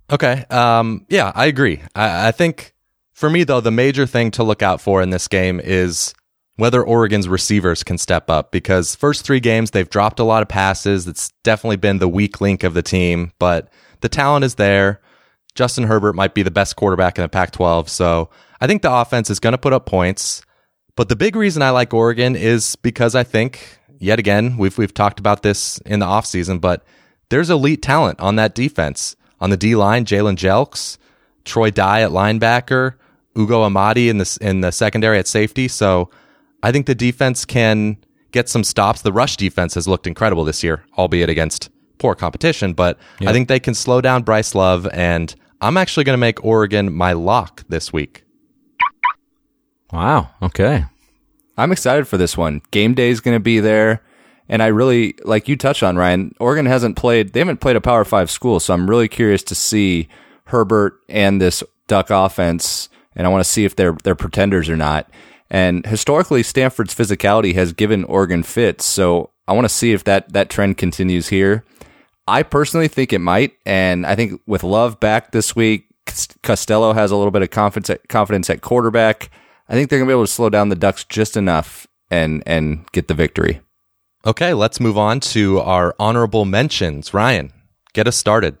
[0.09, 0.45] Okay.
[0.49, 1.81] Um, yeah, I agree.
[1.95, 2.73] I, I think
[3.13, 6.13] for me, though, the major thing to look out for in this game is
[6.55, 10.47] whether Oregon's receivers can step up because first three games they've dropped a lot of
[10.47, 11.07] passes.
[11.07, 13.71] It's definitely been the weak link of the team, but
[14.01, 15.01] the talent is there.
[15.55, 17.89] Justin Herbert might be the best quarterback in the Pac 12.
[17.89, 20.43] So I think the offense is going to put up points.
[20.95, 24.93] But the big reason I like Oregon is because I think, yet again, we've, we've
[24.93, 26.83] talked about this in the offseason, but
[27.29, 29.15] there's elite talent on that defense.
[29.39, 30.97] On the D line, Jalen Jelks,
[31.45, 32.93] Troy Dye at linebacker,
[33.37, 35.67] Ugo Amadi in the, in the secondary at safety.
[35.67, 36.09] So
[36.61, 37.97] I think the defense can
[38.31, 39.01] get some stops.
[39.01, 43.29] The rush defense has looked incredible this year, albeit against poor competition, but yep.
[43.29, 44.87] I think they can slow down Bryce Love.
[44.91, 48.23] And I'm actually going to make Oregon my lock this week.
[49.93, 50.31] Wow.
[50.41, 50.85] Okay.
[51.55, 52.63] I'm excited for this one.
[52.71, 54.01] Game day is going to be there.
[54.49, 57.81] And I really, like you touched on, Ryan, Oregon hasn't played, they haven't played a
[57.81, 58.59] Power Five school.
[58.59, 60.09] So I'm really curious to see
[60.45, 62.89] Herbert and this Duck offense.
[63.15, 65.09] And I want to see if they're, they're pretenders or not.
[65.49, 68.85] And historically, Stanford's physicality has given Oregon fits.
[68.85, 71.63] So I want to see if that, that trend continues here.
[72.31, 73.57] I personally think it might.
[73.65, 75.87] And I think with Love back this week,
[76.43, 79.29] Costello has a little bit of confidence at, confidence at quarterback.
[79.67, 82.41] I think they're going to be able to slow down the Ducks just enough and
[82.45, 83.59] and get the victory.
[84.25, 87.13] Okay, let's move on to our honorable mentions.
[87.13, 87.51] Ryan,
[87.93, 88.57] get us started.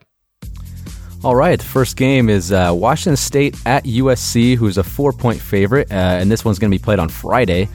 [1.23, 5.89] All right, first game is uh, Washington State at USC, who's a four point favorite,
[5.91, 7.69] uh, and this one's going to be played on Friday.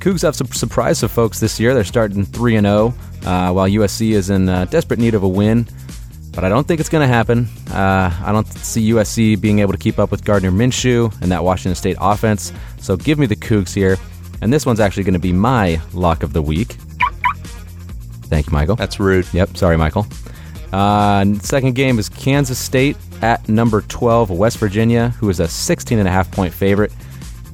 [0.00, 1.74] Cougs have some surprise of folks this year.
[1.74, 5.28] They're starting 3 and 0, uh, while USC is in uh, desperate need of a
[5.28, 5.68] win.
[6.32, 7.48] But I don't think it's going to happen.
[7.70, 11.44] Uh, I don't see USC being able to keep up with Gardner Minshew and that
[11.44, 12.52] Washington State offense.
[12.78, 13.98] So give me the Cougs here.
[14.40, 16.76] And this one's actually going to be my lock of the week.
[18.30, 18.76] Thank you, Michael.
[18.76, 19.26] That's rude.
[19.34, 19.56] Yep.
[19.56, 20.06] Sorry, Michael.
[20.72, 25.98] Uh, second game is Kansas State at number 12, West Virginia, who is a 16
[25.98, 26.92] and a half point favorite.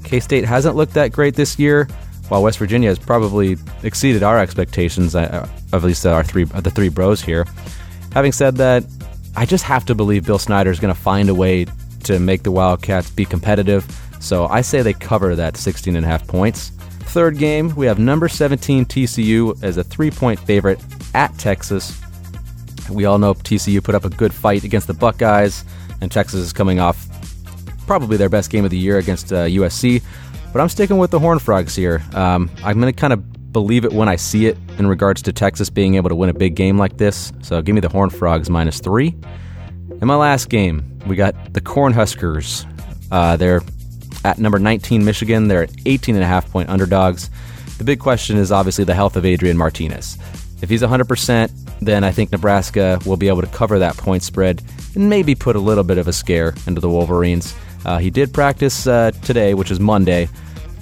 [0.04, 1.88] K State hasn't looked that great this year,
[2.28, 6.88] while West Virginia has probably exceeded our expectations, uh, at least our three, the three
[6.88, 7.46] bros here.
[8.12, 8.84] Having said that,
[9.36, 11.66] I just have to believe Bill Snyder is going to find a way
[12.04, 13.84] to make the Wildcats be competitive.
[14.20, 16.70] So I say they cover that 16 and a half points.
[17.00, 20.80] Third game, we have number 17 TCU as a three point favorite
[21.14, 22.00] at Texas.
[22.90, 25.64] We all know TCU put up a good fight against the Buckeyes,
[26.00, 27.06] and Texas is coming off
[27.86, 30.02] probably their best game of the year against uh, USC.
[30.52, 32.02] But I'm sticking with the Horn Frogs here.
[32.14, 35.32] Um, I'm going to kind of believe it when I see it in regards to
[35.32, 37.32] Texas being able to win a big game like this.
[37.42, 39.14] So give me the Horned Frogs minus three.
[40.00, 42.66] In my last game, we got the Cornhuskers.
[43.10, 43.62] Uh, they're
[44.24, 45.48] at number 19 Michigan.
[45.48, 47.30] They're at 18 and a half point underdogs.
[47.78, 50.18] The big question is obviously the health of Adrian Martinez.
[50.62, 54.62] If he's 100%, then I think Nebraska will be able to cover that point spread
[54.94, 57.54] and maybe put a little bit of a scare into the Wolverines.
[57.86, 60.28] Uh, he did practice uh, today, which is Monday,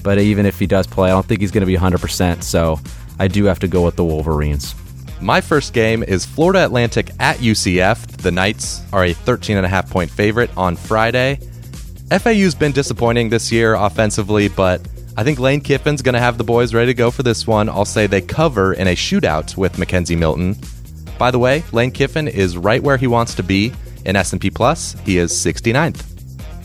[0.03, 2.43] but even if he does play, I don't think he's going to be 100%.
[2.43, 2.81] So
[3.19, 4.75] I do have to go with the Wolverines.
[5.21, 8.07] My first game is Florida Atlantic at UCF.
[8.23, 11.39] The Knights are a 13.5 point favorite on Friday.
[12.11, 14.81] FAU's been disappointing this year offensively, but
[15.15, 17.69] I think Lane Kiffin's going to have the boys ready to go for this one.
[17.69, 20.57] I'll say they cover in a shootout with McKenzie Milton.
[21.19, 23.75] By the way, Lane Kiffin is right where he wants to be
[24.07, 24.97] in S&P Plus.
[25.05, 26.14] He is 69th.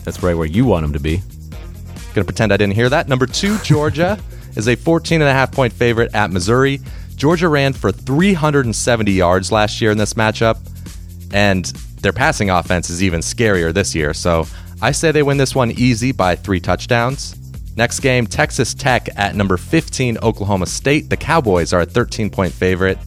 [0.03, 1.17] That's right where you want him to be.
[1.17, 3.07] Going to pretend I didn't hear that.
[3.07, 4.17] Number two, Georgia
[4.55, 6.79] is a 14 and a half point favorite at Missouri.
[7.15, 10.57] Georgia ran for 370 yards last year in this matchup,
[11.33, 11.65] and
[12.01, 14.13] their passing offense is even scarier this year.
[14.13, 14.47] So
[14.81, 17.35] I say they win this one easy by three touchdowns.
[17.75, 21.09] Next game, Texas Tech at number 15, Oklahoma State.
[21.09, 22.97] The Cowboys are a 13 point favorite.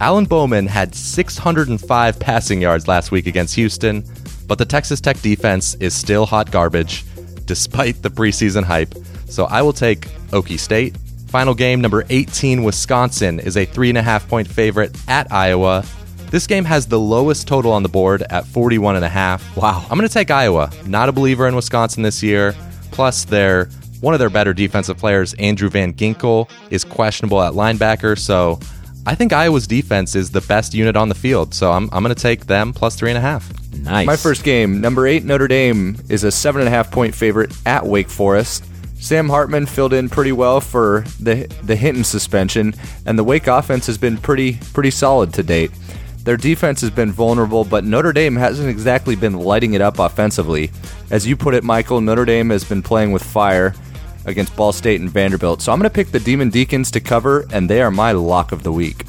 [0.00, 4.02] Alan Bowman had 605 passing yards last week against Houston,
[4.46, 7.04] but the Texas Tech defense is still hot garbage
[7.46, 8.94] despite the preseason hype.
[9.28, 10.96] So I will take Okie State.
[11.28, 15.84] Final game number 18, Wisconsin is a three and a half point favorite at Iowa.
[16.30, 19.56] This game has the lowest total on the board at 41 and a half.
[19.56, 19.84] Wow.
[19.90, 20.70] I'm going to take Iowa.
[20.86, 22.54] Not a believer in Wisconsin this year.
[22.90, 23.66] Plus, their
[24.00, 28.18] one of their better defensive players, Andrew Van Ginkel, is questionable at linebacker.
[28.18, 28.60] So
[29.06, 31.54] I think Iowa's defense is the best unit on the field.
[31.54, 33.48] So I'm, I'm going to take them plus three and a half.
[33.82, 34.06] Nice.
[34.06, 37.54] My first game, number eight Notre Dame is a seven and a half point favorite
[37.66, 38.64] at Wake Forest.
[38.98, 42.74] Sam Hartman filled in pretty well for the the Hinton suspension,
[43.04, 45.70] and the Wake offense has been pretty pretty solid to date.
[46.24, 50.72] Their defense has been vulnerable, but Notre Dame hasn't exactly been lighting it up offensively.
[51.10, 53.74] As you put it, Michael, Notre Dame has been playing with fire
[54.24, 55.62] against Ball State and Vanderbilt.
[55.62, 58.50] So I'm going to pick the Demon Deacons to cover, and they are my lock
[58.50, 59.04] of the week.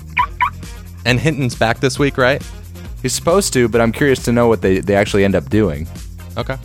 [1.06, 2.48] And Hinton's back this week, right?
[3.02, 5.88] He's supposed to, but I'm curious to know what they, they actually end up doing.
[6.38, 6.58] Okay.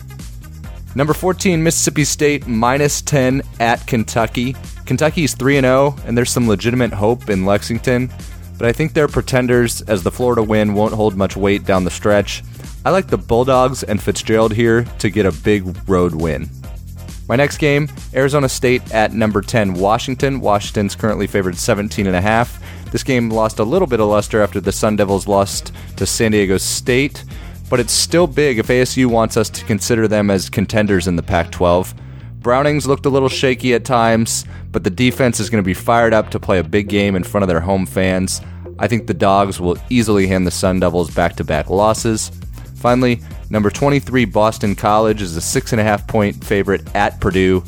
[0.95, 4.55] Number 14, Mississippi State minus 10 at Kentucky.
[4.85, 8.11] Kentucky's 3 0, and there's some legitimate hope in Lexington,
[8.59, 11.91] but I think they're pretenders as the Florida win won't hold much weight down the
[11.91, 12.43] stretch.
[12.85, 16.49] I like the Bulldogs and Fitzgerald here to get a big road win.
[17.29, 20.41] My next game, Arizona State at number 10 Washington.
[20.41, 22.61] Washington's currently favored 17 and a half.
[22.93, 26.33] This game lost a little bit of luster after the Sun Devils lost to San
[26.33, 27.25] Diego State,
[27.71, 31.23] but it's still big if ASU wants us to consider them as contenders in the
[31.23, 31.95] Pac-12.
[32.41, 36.13] Brownings looked a little shaky at times, but the defense is going to be fired
[36.13, 38.43] up to play a big game in front of their home fans.
[38.79, 42.31] I think the Dogs will easily hand the Sun Devils back-to-back losses.
[42.75, 47.65] Finally, number 23 Boston College is a six and a half point favorite at Purdue.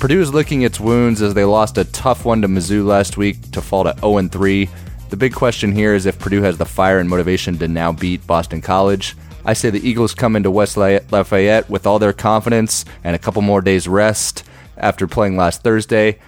[0.00, 3.50] Purdue is licking its wounds as they lost a tough one to Mizzou last week
[3.50, 4.66] to fall to 0 3.
[5.10, 8.26] The big question here is if Purdue has the fire and motivation to now beat
[8.26, 9.14] Boston College.
[9.44, 13.42] I say the Eagles come into West Lafayette with all their confidence and a couple
[13.42, 14.42] more days rest
[14.78, 16.18] after playing last Thursday,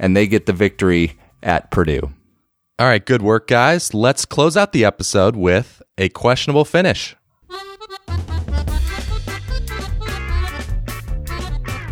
[0.00, 2.10] and they get the victory at Purdue.
[2.80, 3.94] All right, good work, guys.
[3.94, 7.14] Let's close out the episode with a questionable finish.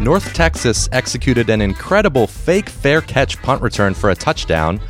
[0.00, 4.80] North Texas executed an incredible fake fair catch punt return for a touchdown.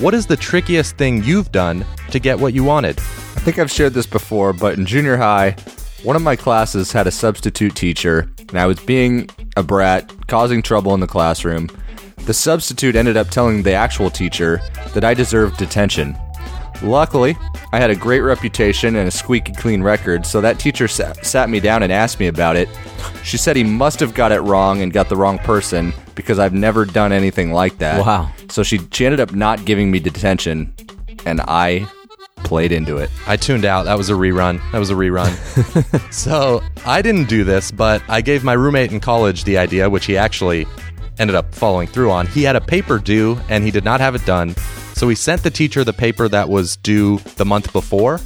[0.00, 2.98] What is the trickiest thing you've done to get what you wanted?
[2.98, 5.56] I think I've shared this before, but in junior high,
[6.02, 10.60] one of my classes had a substitute teacher, and I was being a brat, causing
[10.60, 11.68] trouble in the classroom.
[12.26, 14.60] The substitute ended up telling the actual teacher
[14.92, 16.18] that I deserved detention.
[16.82, 17.36] Luckily,
[17.72, 21.50] I had a great reputation and a squeaky clean record, so that teacher sat, sat
[21.50, 22.68] me down and asked me about it.
[23.22, 26.54] She said he must have got it wrong and got the wrong person because I've
[26.54, 28.04] never done anything like that.
[28.04, 28.30] Wow.
[28.48, 30.72] So she, she ended up not giving me detention,
[31.26, 31.86] and I
[32.42, 33.10] played into it.
[33.26, 33.84] I tuned out.
[33.84, 34.60] That was a rerun.
[34.72, 35.30] That was a rerun.
[36.12, 40.06] so I didn't do this, but I gave my roommate in college the idea, which
[40.06, 40.66] he actually
[41.18, 42.26] ended up following through on.
[42.26, 44.54] He had a paper due and he did not have it done.
[45.00, 48.20] So he sent the teacher the paper that was due the month before.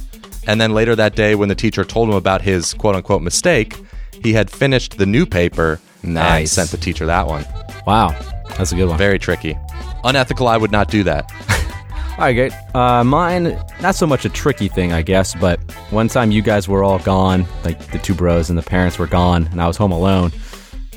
[0.45, 3.77] And then later that day, when the teacher told him about his quote unquote mistake,
[4.21, 6.51] he had finished the new paper and Nice.
[6.51, 7.45] sent the teacher that one.
[7.87, 8.09] Wow.
[8.57, 8.97] That's a good one.
[8.97, 9.57] Very tricky.
[10.03, 11.31] Unethical, I would not do that.
[12.17, 12.51] All right, great.
[12.75, 15.61] Uh, mine, not so much a tricky thing, I guess, but
[15.91, 19.07] one time you guys were all gone, like the two bros and the parents were
[19.07, 20.31] gone, and I was home alone.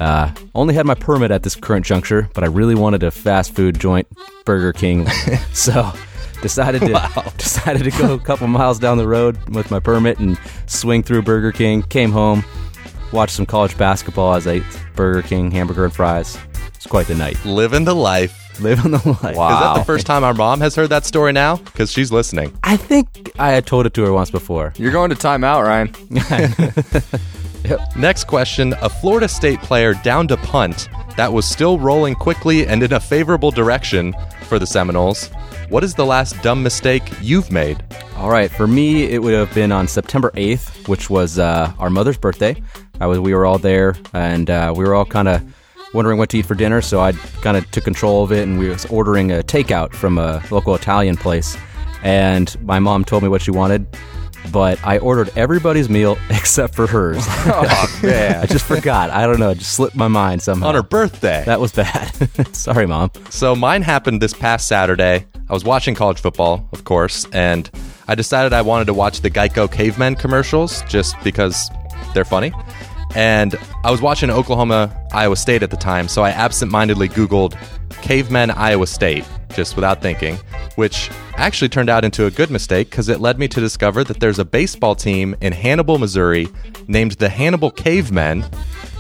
[0.01, 3.55] Uh, only had my permit at this current juncture, but I really wanted a fast
[3.55, 4.07] food joint,
[4.45, 5.09] Burger King,
[5.53, 5.93] so
[6.43, 10.39] decided to decided to go a couple miles down the road with my permit and
[10.67, 11.83] swing through Burger King.
[11.83, 12.45] Came home,
[13.13, 14.63] watched some college basketball as I ate
[14.95, 16.39] Burger King hamburger and fries.
[16.75, 17.45] It's quite the night.
[17.45, 18.61] Living the life.
[18.61, 19.37] Living the life.
[19.37, 19.53] Wow.
[19.53, 21.57] Is that the first time our mom has heard that story now?
[21.57, 22.57] Because she's listening.
[22.63, 24.73] I think I had told it to her once before.
[24.77, 25.93] You're going to timeout, Ryan.
[27.97, 32.83] Next question A Florida State player downed a punt that was still rolling quickly and
[32.83, 34.15] in a favorable direction
[34.45, 35.31] for the Seminoles.
[35.69, 37.85] What is the last dumb mistake you've made?
[38.17, 41.91] All right, for me, it would have been on September 8th, which was uh, our
[41.91, 42.61] mother's birthday.
[43.01, 45.43] I was, we were all there, and uh, we were all kind of
[45.93, 46.81] wondering what to eat for dinner.
[46.81, 47.13] So I
[47.43, 50.75] kind of took control of it, and we was ordering a takeout from a local
[50.75, 51.57] Italian place.
[52.03, 53.87] And my mom told me what she wanted,
[54.53, 57.25] but I ordered everybody's meal except for hers.
[57.29, 58.41] oh, man.
[58.43, 59.11] I just forgot.
[59.11, 59.51] I don't know.
[59.51, 60.69] It just slipped my mind somehow.
[60.69, 61.43] On her birthday.
[61.47, 62.11] That was bad.
[62.55, 63.11] Sorry, mom.
[63.31, 65.27] So mine happened this past Saturday.
[65.49, 67.71] I was watching college football, of course, and
[68.07, 71.71] I decided I wanted to watch the Geico Cavemen commercials just because
[72.15, 72.53] they're funny.
[73.15, 77.57] And I was watching Oklahoma, Iowa State at the time, so I absentmindedly Googled
[78.03, 80.37] Cavemen Iowa State, just without thinking,
[80.77, 84.21] which actually turned out into a good mistake because it led me to discover that
[84.21, 86.49] there's a baseball team in Hannibal, Missouri
[86.87, 88.45] named the Hannibal Cavemen,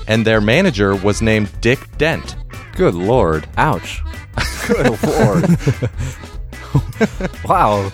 [0.06, 2.36] and their manager was named Dick Dent.
[2.74, 3.48] Good lord.
[3.56, 4.00] Ouch.
[4.66, 5.58] Good lord.
[7.44, 7.90] Wow.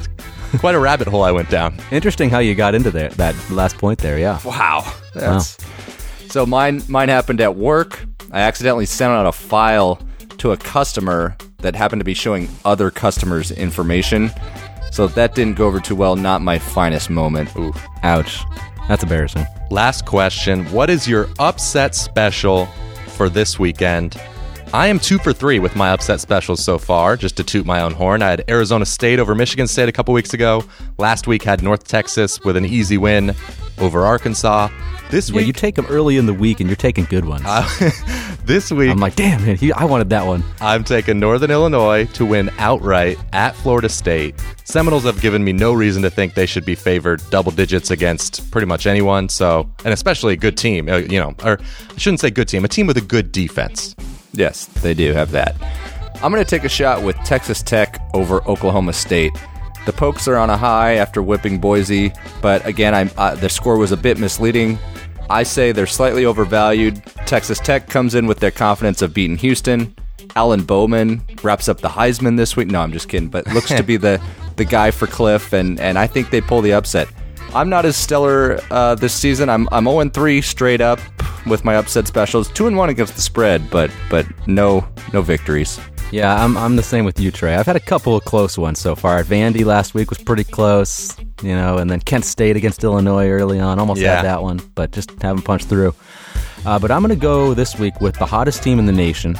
[0.59, 1.77] Quite a rabbit hole I went down.
[1.91, 4.19] Interesting how you got into there, that last point there.
[4.19, 4.41] Yeah.
[4.45, 4.93] Wow.
[5.15, 5.57] That's
[6.29, 8.05] so mine mine happened at work.
[8.31, 10.01] I accidentally sent out a file
[10.39, 14.31] to a customer that happened to be showing other customers information.
[14.93, 16.15] So that didn't go over too well.
[16.15, 17.55] Not my finest moment.
[17.57, 17.73] Ooh.
[18.03, 18.45] Ouch.
[18.87, 19.47] That's embarrassing.
[19.71, 20.67] Last question.
[20.67, 22.67] What is your upset special
[23.09, 24.21] for this weekend?
[24.75, 27.83] I am two for three with my upset specials so far, just to toot my
[27.83, 28.23] own horn.
[28.23, 30.65] I had Arizona State over Michigan State a couple weeks ago.
[30.99, 33.37] Last week had North Texas with an easy win
[33.79, 34.71] over Arkansas.
[35.11, 37.45] This Yeah, week, you take them early in the week, and you're taking good ones.
[38.47, 40.43] this week, I'm like, damn man, he, I wanted that one.
[40.61, 44.35] I'm taking Northern Illinois to win outright at Florida State.
[44.65, 48.51] Seminoles have given me no reason to think they should be favored double digits against
[48.51, 49.29] pretty much anyone.
[49.29, 52.65] So, and especially a good team, uh, you know, or I shouldn't say good team,
[52.65, 53.95] a team with a good defense.
[54.35, 55.57] Yes, they do have that.
[56.23, 59.33] I'm going to take a shot with Texas Tech over Oklahoma State.
[59.87, 63.77] The Pokes are on a high after whipping Boise, but again, I'm, uh, the score
[63.77, 64.79] was a bit misleading.
[65.29, 67.05] I say they're slightly overvalued.
[67.27, 69.95] Texas Tech comes in with their confidence of beating Houston.
[70.37, 72.69] Alan Bowman wraps up the Heisman this week.
[72.69, 74.23] No, I'm just kidding, but looks to be the,
[74.57, 77.09] the guy for Kliff, and, and I think they pull the upset.
[77.55, 79.49] I'm not as stellar uh, this season.
[79.49, 80.99] I'm I'm 0 3 straight up
[81.47, 82.51] with my upset specials.
[82.51, 85.79] Two and one against the spread, but but no no victories.
[86.13, 87.57] Yeah, I'm, I'm the same with you, Trey.
[87.57, 89.25] I've had a couple of close ones so far.
[89.25, 93.59] Vandy last week was pretty close, you know, and then Kent State against Illinois early
[93.59, 93.81] on.
[93.81, 94.17] Almost Yeah.
[94.17, 95.93] had that one, but just haven't punched through.
[96.67, 99.37] Uh, but I'm going to go this week with the hottest team in the nation,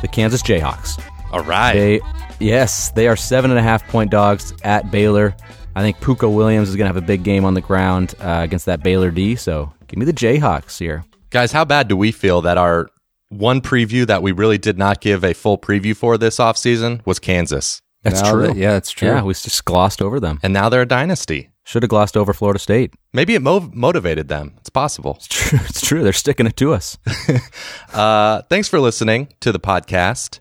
[0.00, 1.00] the Kansas Jayhawks.
[1.30, 1.74] All right.
[1.74, 2.00] They,
[2.40, 5.36] yes, they are seven and a half point dogs at Baylor.
[5.78, 8.40] I think Pooka Williams is going to have a big game on the ground uh,
[8.42, 9.36] against that Baylor D.
[9.36, 11.04] So give me the Jayhawks here.
[11.30, 12.88] Guys, how bad do we feel that our
[13.28, 17.18] one preview that we really did not give a full preview for this offseason was
[17.20, 17.80] Kansas?
[18.02, 18.46] That's Now true.
[18.48, 19.08] that- yeah, that's true.
[19.08, 20.40] Yeah, we just glossed over them.
[20.42, 21.50] And now they're a dynasty.
[21.64, 22.94] Should have glossed over Florida State.
[23.12, 24.54] Maybe it mo- motivated them.
[24.58, 25.16] It's possible.
[25.18, 25.58] It's true.
[25.68, 26.02] It's true.
[26.02, 26.98] They're sticking it to us.
[27.92, 30.40] Uh, thanks for listening to the podcast.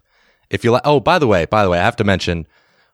[0.50, 2.48] If you like, oh, by the way, by the way, I have to mention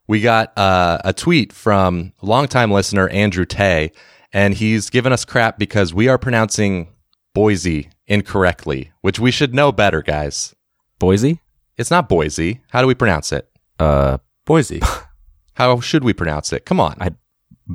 [0.07, 3.91] we got uh, a tweet from longtime listener Andrew Tay,
[4.31, 6.89] and he's given us crap because we are pronouncing
[7.33, 10.53] Boise incorrectly, which we should know better, guys.
[10.99, 11.39] Boise?
[11.77, 12.61] It's not Boise.
[12.69, 13.49] How do we pronounce it?
[13.79, 14.81] Uh, Boise.
[15.53, 16.65] How should we pronounce it?
[16.65, 17.11] Come on, I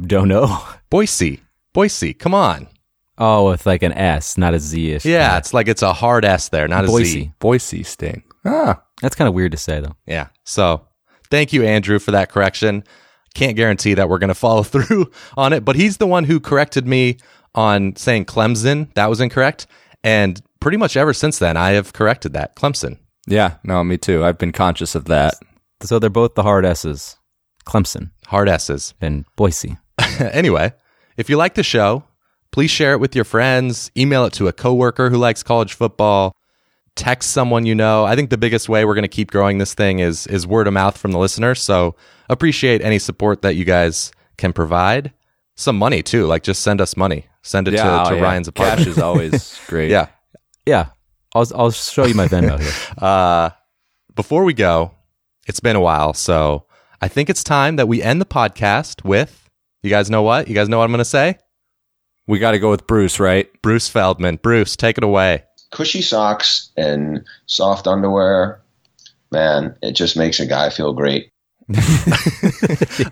[0.07, 0.65] don't know.
[0.91, 1.41] Boise,
[1.73, 2.13] Boise.
[2.15, 2.69] Come on.
[3.21, 5.05] Oh, with like an S, not a Z ish.
[5.05, 6.93] Yeah, it's like it's a hard S there, not a Z.
[6.93, 7.33] Boise.
[7.41, 8.23] Boise State.
[8.45, 9.97] Ah, That's kind of weird to say, though.
[10.07, 10.29] Yeah.
[10.45, 10.87] So
[11.31, 12.85] thank you, Andrew, for that correction.
[13.35, 16.41] Can't guarantee that we're going to follow through on it, but he's the one who
[16.41, 17.19] corrected me
[17.55, 18.93] on saying Clemson.
[18.95, 19.67] That was incorrect.
[20.05, 22.57] And pretty much ever since then, I have corrected that.
[22.57, 22.99] Clemson.
[23.27, 23.57] yeah.
[23.65, 24.25] No, me too.
[24.25, 25.35] I've been conscious of that.
[25.83, 27.17] So they're both the hard S's
[27.67, 28.95] Clemson Hard S's.
[29.01, 29.77] and Boise.
[30.19, 30.73] anyway,
[31.17, 32.05] if you like the show,
[32.51, 36.35] please share it with your friends, email it to a coworker who likes college football,
[36.99, 38.05] text someone you know.
[38.05, 40.67] I think the biggest way we're going to keep growing this thing is is word
[40.67, 41.63] of mouth from the listeners.
[41.63, 41.95] So,
[42.29, 45.13] appreciate any support that you guys can provide.
[45.57, 47.27] Some money too, like just send us money.
[47.43, 48.23] Send it yeah, to, oh, to yeah.
[48.23, 49.91] Ryan's Cash is always great.
[49.91, 50.09] yeah.
[50.67, 50.91] Yeah.
[51.35, 52.73] I'll, I'll show you my Venmo here.
[53.03, 53.51] Uh,
[54.15, 54.93] before we go,
[55.47, 56.67] it's been a while, so
[57.01, 59.49] I think it's time that we end the podcast with.
[59.83, 60.49] You guys know what?
[60.49, 61.39] You guys know what I'm going to say?
[62.27, 63.49] We got to go with Bruce, right?
[63.63, 64.37] Bruce Feldman.
[64.43, 65.45] Bruce, take it away.
[65.71, 68.61] Cushy socks and soft underwear,
[69.31, 71.31] man, it just makes a guy feel great.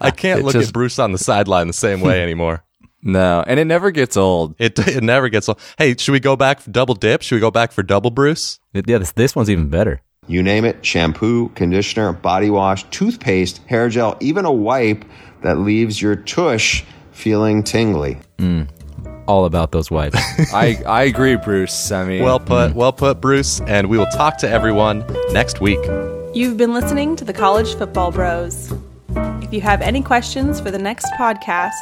[0.00, 2.62] I can't it look just- at Bruce on the sideline the same way anymore.
[3.02, 4.56] No, and it never gets old.
[4.58, 5.48] It it never gets.
[5.48, 5.60] old.
[5.78, 7.22] Hey, should we go back for double dip?
[7.22, 8.58] Should we go back for double Bruce?
[8.72, 10.00] Yeah, this, this one's even better.
[10.26, 15.04] You name it shampoo, conditioner, body wash, toothpaste, hair gel, even a wipe
[15.42, 16.82] that leaves your tush
[17.12, 18.18] feeling tingly.
[18.38, 18.66] Mm.
[19.26, 20.18] All about those wipes.
[20.52, 21.90] I I agree, Bruce.
[21.90, 22.74] I mean, Well put, mm.
[22.74, 23.60] well put, Bruce.
[23.62, 25.80] And we will talk to everyone next week.
[26.34, 28.72] You've been listening to the College Football Bros.
[29.42, 31.72] If you have any questions for the next podcast,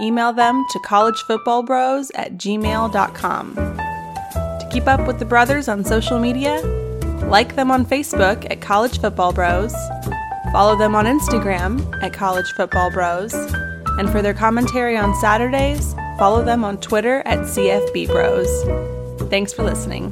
[0.00, 3.54] email them to collegefootballbros at gmail.com.
[3.54, 6.62] To keep up with the brothers on social media,
[7.26, 9.74] like them on Facebook at College Football Bros,
[10.52, 13.32] follow them on Instagram at College Football Bros,
[14.00, 19.28] and for their commentary on Saturdays, follow them on Twitter at CFB Bros.
[19.28, 20.10] Thanks for listening.